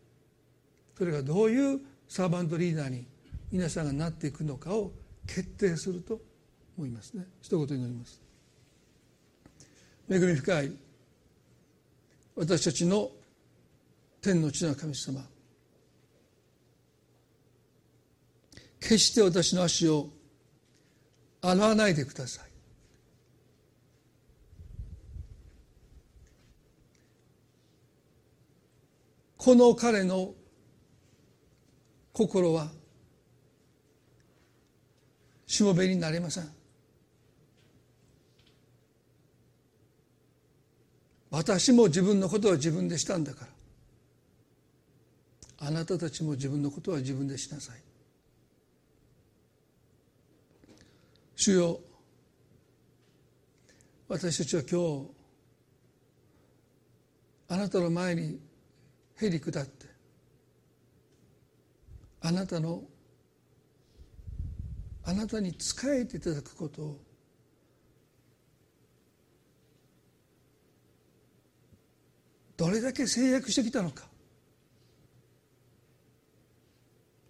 [0.97, 3.07] それがどういうサーバントリーダーに
[3.53, 4.93] 皆さんがなっていくのかを
[5.27, 6.21] 決定すると
[6.81, 7.27] 思いますね。
[7.43, 8.23] 一言祈ります。
[10.09, 10.73] 恵み深い
[12.35, 13.11] 私たちの
[14.23, 15.23] 天の地の神様。
[18.81, 20.09] 決して私の足を
[21.43, 22.51] 洗わないでください。
[29.37, 30.33] この彼の
[32.15, 32.71] 心は
[35.47, 36.60] しもべになれません。
[41.31, 43.51] 私も自分のことは自分でしたんだから。
[45.63, 47.83] あなたたちも自分のことは自分でしなさい。
[51.37, 51.81] 主よ
[54.09, 55.11] 私たちは今日
[57.49, 58.39] あなたの前に
[59.17, 59.87] へり下って
[62.21, 62.83] あなたの
[65.05, 67.01] あなたに仕えていただくことを
[72.61, 74.05] どれだけ制約してきたのか。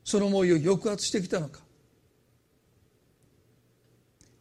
[0.03, 1.61] その思いを抑圧してきたのか。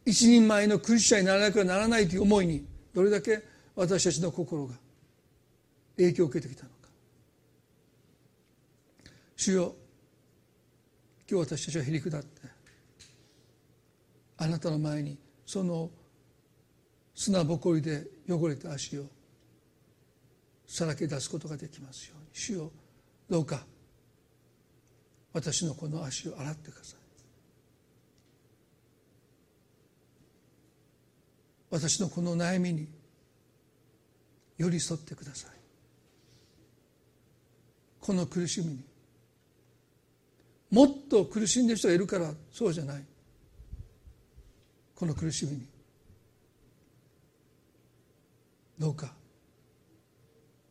[0.04, 3.40] 一人前のクリスチャンにならなくはならないという思いにどれだけ
[3.76, 4.74] 私たちの心が
[5.96, 6.74] 影響を受けてきたのか。
[9.36, 9.76] 主よ
[11.30, 12.26] 今日私たちはへり下って
[14.38, 15.16] あなたの前に
[15.46, 15.88] その
[17.14, 19.04] 砂ぼこりで汚れた足を
[20.70, 22.26] さらけ出すことができますように。
[22.32, 22.70] 主よ
[23.28, 23.66] どうか。
[25.32, 26.98] 私のこの足を洗ってください。
[31.70, 32.86] 私のこの悩みに
[34.58, 35.50] 寄り添ってください。
[38.00, 38.84] この苦しみに。
[40.70, 43.04] もっと苦しんでる人がいるからそうじゃない。
[44.94, 45.66] この苦しみに。
[48.78, 49.19] どうか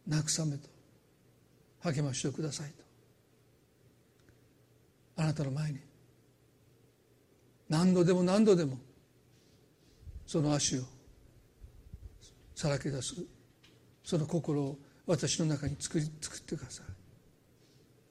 [0.09, 0.69] 慰めと。
[1.81, 2.83] 励ましをくださいと。
[5.17, 5.79] あなたの前に。
[7.69, 8.79] 何度でも何度でも
[10.25, 10.81] その足を
[12.55, 13.15] さらけ出す。
[14.03, 16.85] その心を私の中に作り作ってください。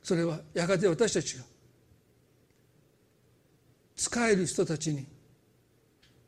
[0.03, 1.45] それはやがて私たちが
[3.97, 5.07] 使える人たちに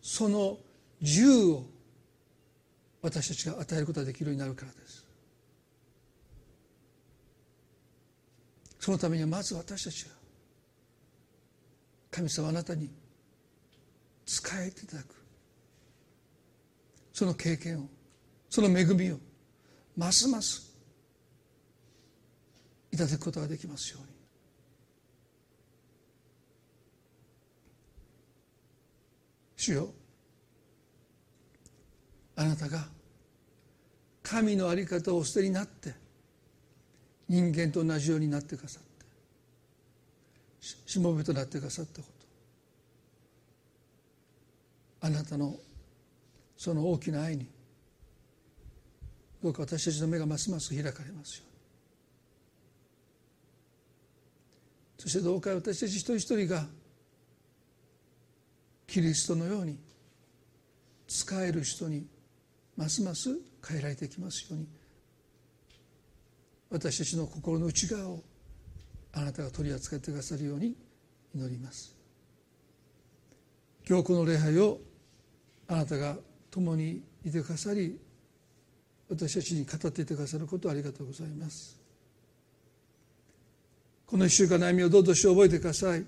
[0.03, 0.59] その
[1.01, 1.65] 自由を
[3.01, 5.00] 私たちが与えることができるようになるからです。
[8.81, 10.11] そのためにはまず私たちが
[12.11, 12.91] 神様あなたに
[14.25, 15.15] 仕えていただく。
[17.13, 17.89] その経験を
[18.49, 19.19] その恵みを
[19.97, 20.75] ますます
[22.91, 24.09] いただくことができますように。
[29.57, 29.89] 主よ
[32.35, 32.89] あなたが
[34.23, 36.00] 神の在り方をお捨てになって
[37.31, 38.89] 人間と同じようになってくださって
[40.61, 42.09] しもべとなってくださったこ
[45.01, 45.07] と。
[45.07, 45.55] あなたの
[46.57, 47.47] その大きな愛に
[49.41, 51.51] どうか私たちの目がますます開かれますように。
[54.99, 56.67] そしてどうか私たち一人一人が
[58.89, 59.79] キリストのように
[61.07, 62.09] 使える人に
[62.77, 63.31] ますます
[63.67, 64.80] 変えられていきますように。
[66.71, 68.23] 私たちの心の内側を
[69.13, 70.77] あなたが取り扱ってくださるように
[71.35, 71.97] 祈ります。
[73.89, 74.79] 今日この礼拝を
[75.67, 76.17] あなたが
[76.51, 77.99] 共にいてくださり
[79.09, 81.81] 私たちに語っていてくださることをありがとうございます。
[84.07, 86.05] この一週間の歩みをどうぞし覚えてください。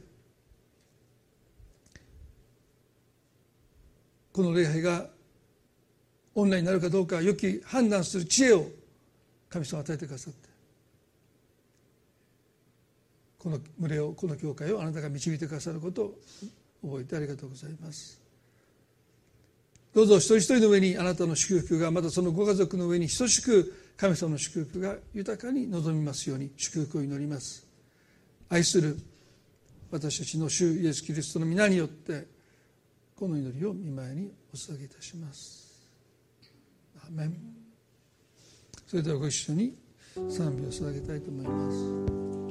[4.32, 5.08] この礼拝が
[6.34, 8.66] オンラインになるかどうか良き判断する知恵を
[9.48, 10.51] 神様与えてくださって。
[13.42, 16.14] この群れをこの教会をあなたが導いてくださることを
[16.84, 18.20] 覚えてありがとうございます。
[19.92, 27.66] どうぞ一人一人の上にあなたの祝福がまたそのご家族の上に等しく神様の祝福が豊かに望みますように祝福を祈ります。
[28.48, 28.96] 愛する
[29.90, 32.26] 私たちの主イエス・キリストの皆によって
[33.16, 35.84] この祈りを見舞いにお捧げいたします。
[37.06, 37.36] アメン。
[38.86, 39.74] それではご一緒に
[40.30, 42.41] 賛美を捧げたいと思います。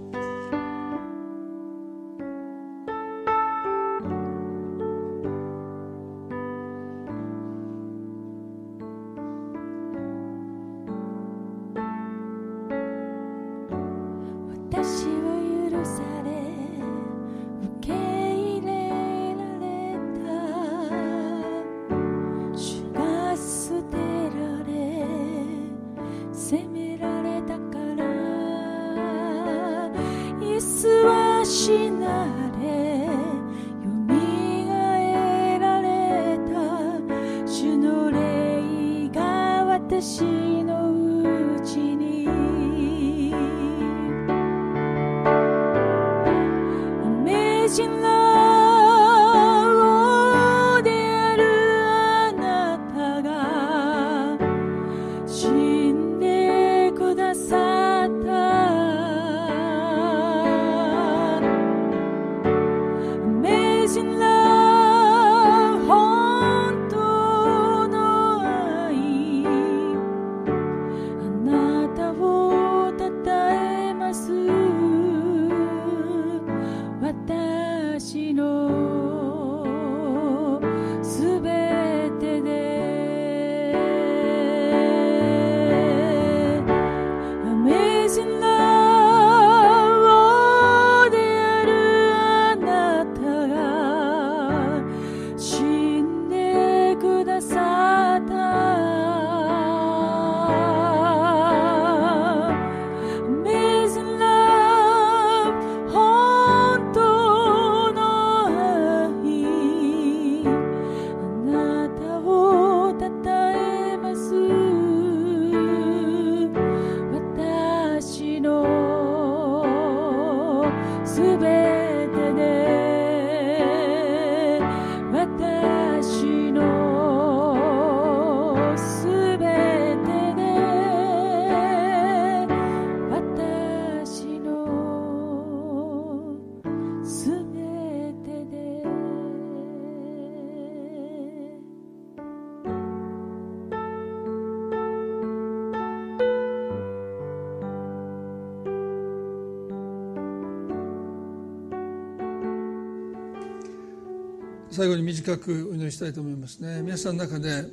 [155.22, 156.82] 短くお祈りしたいと思いますね。
[156.82, 157.66] 皆さんの中で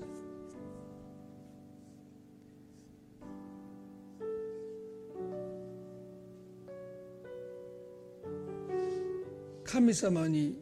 [9.65, 10.59] 神様に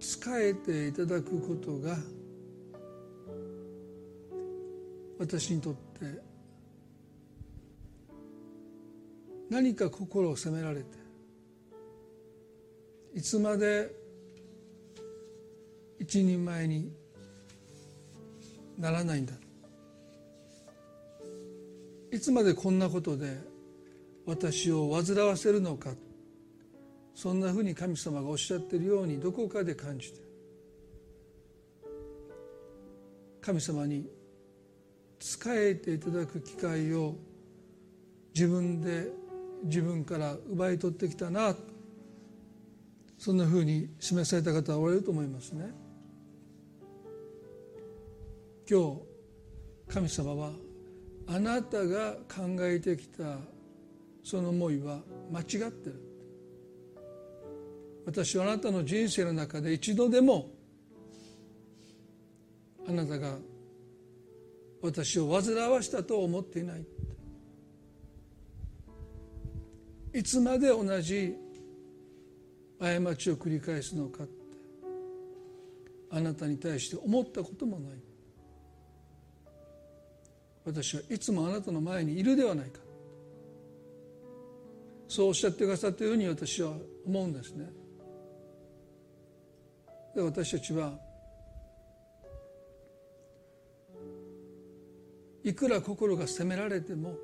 [0.00, 1.98] 仕えていただくことが
[5.18, 5.80] 私にとって
[9.50, 10.86] 何か心を責められて
[13.14, 14.01] いつまで
[16.02, 16.90] 一人前に
[18.76, 19.34] ならないんだ。
[22.10, 23.38] いつまでこんなことで
[24.26, 25.90] 私を煩わせるのか。
[27.14, 30.20] そんなふうに神様がおっしゃってるようにどこかで感じて。
[33.40, 34.08] 神様に
[35.20, 37.14] 仕えていただく機会を
[38.34, 39.06] 自分で
[39.62, 41.54] 自分から奪い取ってきたな。
[43.18, 45.81] そんなふうに示された方はおられると思いますね。
[48.72, 50.52] 今日神様は
[51.26, 53.36] あなたが考えてきた
[54.24, 55.00] その思いは
[55.30, 56.02] 間違ってる。
[58.06, 60.48] 私はあなたの人生の中で一度でも
[62.88, 63.36] あなたが
[64.80, 66.86] 私を煩わしたと思っていない。
[70.14, 71.36] いつまで同じ
[72.80, 74.32] 過ちを繰り返すのかって
[76.10, 78.11] あなたに対して思ったこともない。
[80.64, 82.80] 私はいつもあなたの前にいるではないか。
[85.08, 86.72] そうおっしゃってくださったように私は
[87.04, 87.68] 思うんですね。
[90.14, 90.98] で私たちは
[95.44, 97.16] いくら心が責められても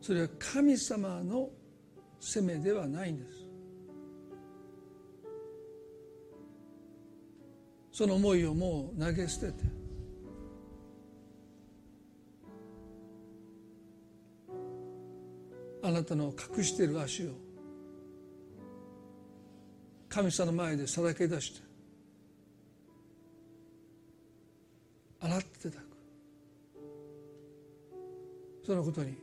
[0.00, 1.48] それは神様の
[2.20, 3.48] 責めではないんです。
[7.90, 9.77] その思いをもう投げ捨てて
[15.82, 17.30] あなたの隠している足を
[20.08, 21.60] 神様の前でさらけ出して
[25.20, 25.88] 洗っていただく。
[28.64, 29.14] そのことに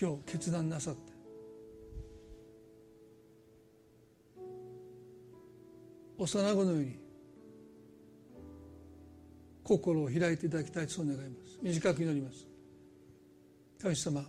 [0.00, 1.12] 今日決断なさって
[6.18, 6.96] 幼子のように
[9.64, 11.58] 心を開いていただきたいとそう願います。
[11.62, 12.46] 短く祈ります。
[13.80, 14.24] 神様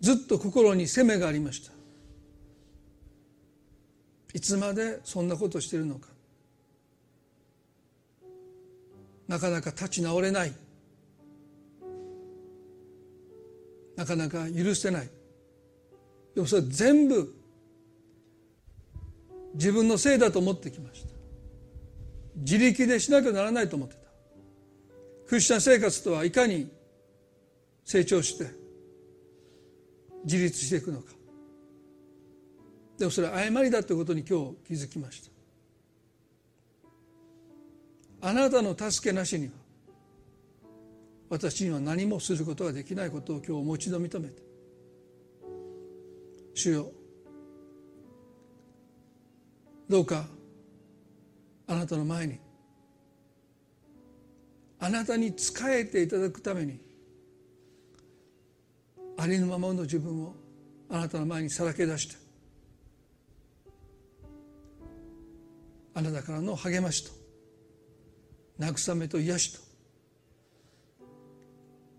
[0.00, 1.72] ずっと心に責めがありました。
[4.32, 6.08] いつまでそんなことしてるのか。
[9.28, 10.52] なかなか立ち直れない。
[13.96, 15.10] なかなか許せない。
[16.34, 17.34] でもそれ全部
[19.54, 21.10] 自分のせいだと思ってきました。
[22.36, 24.00] 自力でしなきゃならないと思ってた。
[25.28, 26.70] クリスチャン生活とはいかに
[27.84, 28.59] 成長して
[30.24, 31.12] 自立していくのか。
[32.98, 35.30] でもそれは誤りだということに今日気づきました。
[38.22, 39.52] あなたの助けなしには
[41.30, 44.42] 私には何もすることができないことを今日もう一度認めて
[46.54, 46.92] 主よ
[49.88, 50.26] どうか
[51.66, 52.38] あなたの前に
[54.80, 56.80] あなたに仕えていただくために
[59.20, 60.34] ありのままの自分を
[60.88, 62.16] あなたの前にさらけ出して
[65.92, 67.10] あなたからの励ましと
[68.58, 69.60] 慰めと癒しと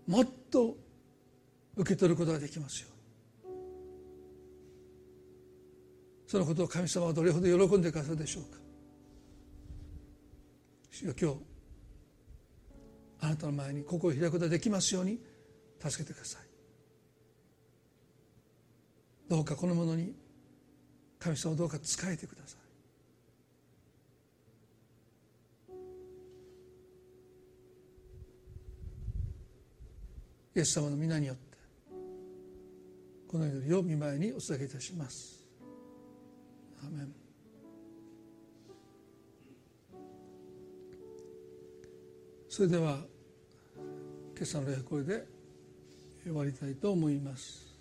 [0.08, 0.76] もっと
[1.76, 2.88] 受け取ることができますよ
[6.26, 8.58] そのことを神様はどれほど喜んでくださるでしょうか。
[10.90, 11.36] 主よ今日
[13.20, 15.20] あなたの前に心を開くことができますように
[15.78, 16.51] 助けてください。
[19.32, 20.12] どうかこのものに
[21.18, 22.60] 神様をどうか仕えてください。
[30.54, 31.56] イエス様の皆によって
[33.26, 35.42] この祈りを見舞いにお捧げいたします。
[36.86, 37.14] アメン。
[42.50, 42.98] それでは
[43.78, 45.24] 今朝の礼これで
[46.22, 47.71] 終わりたいと思います。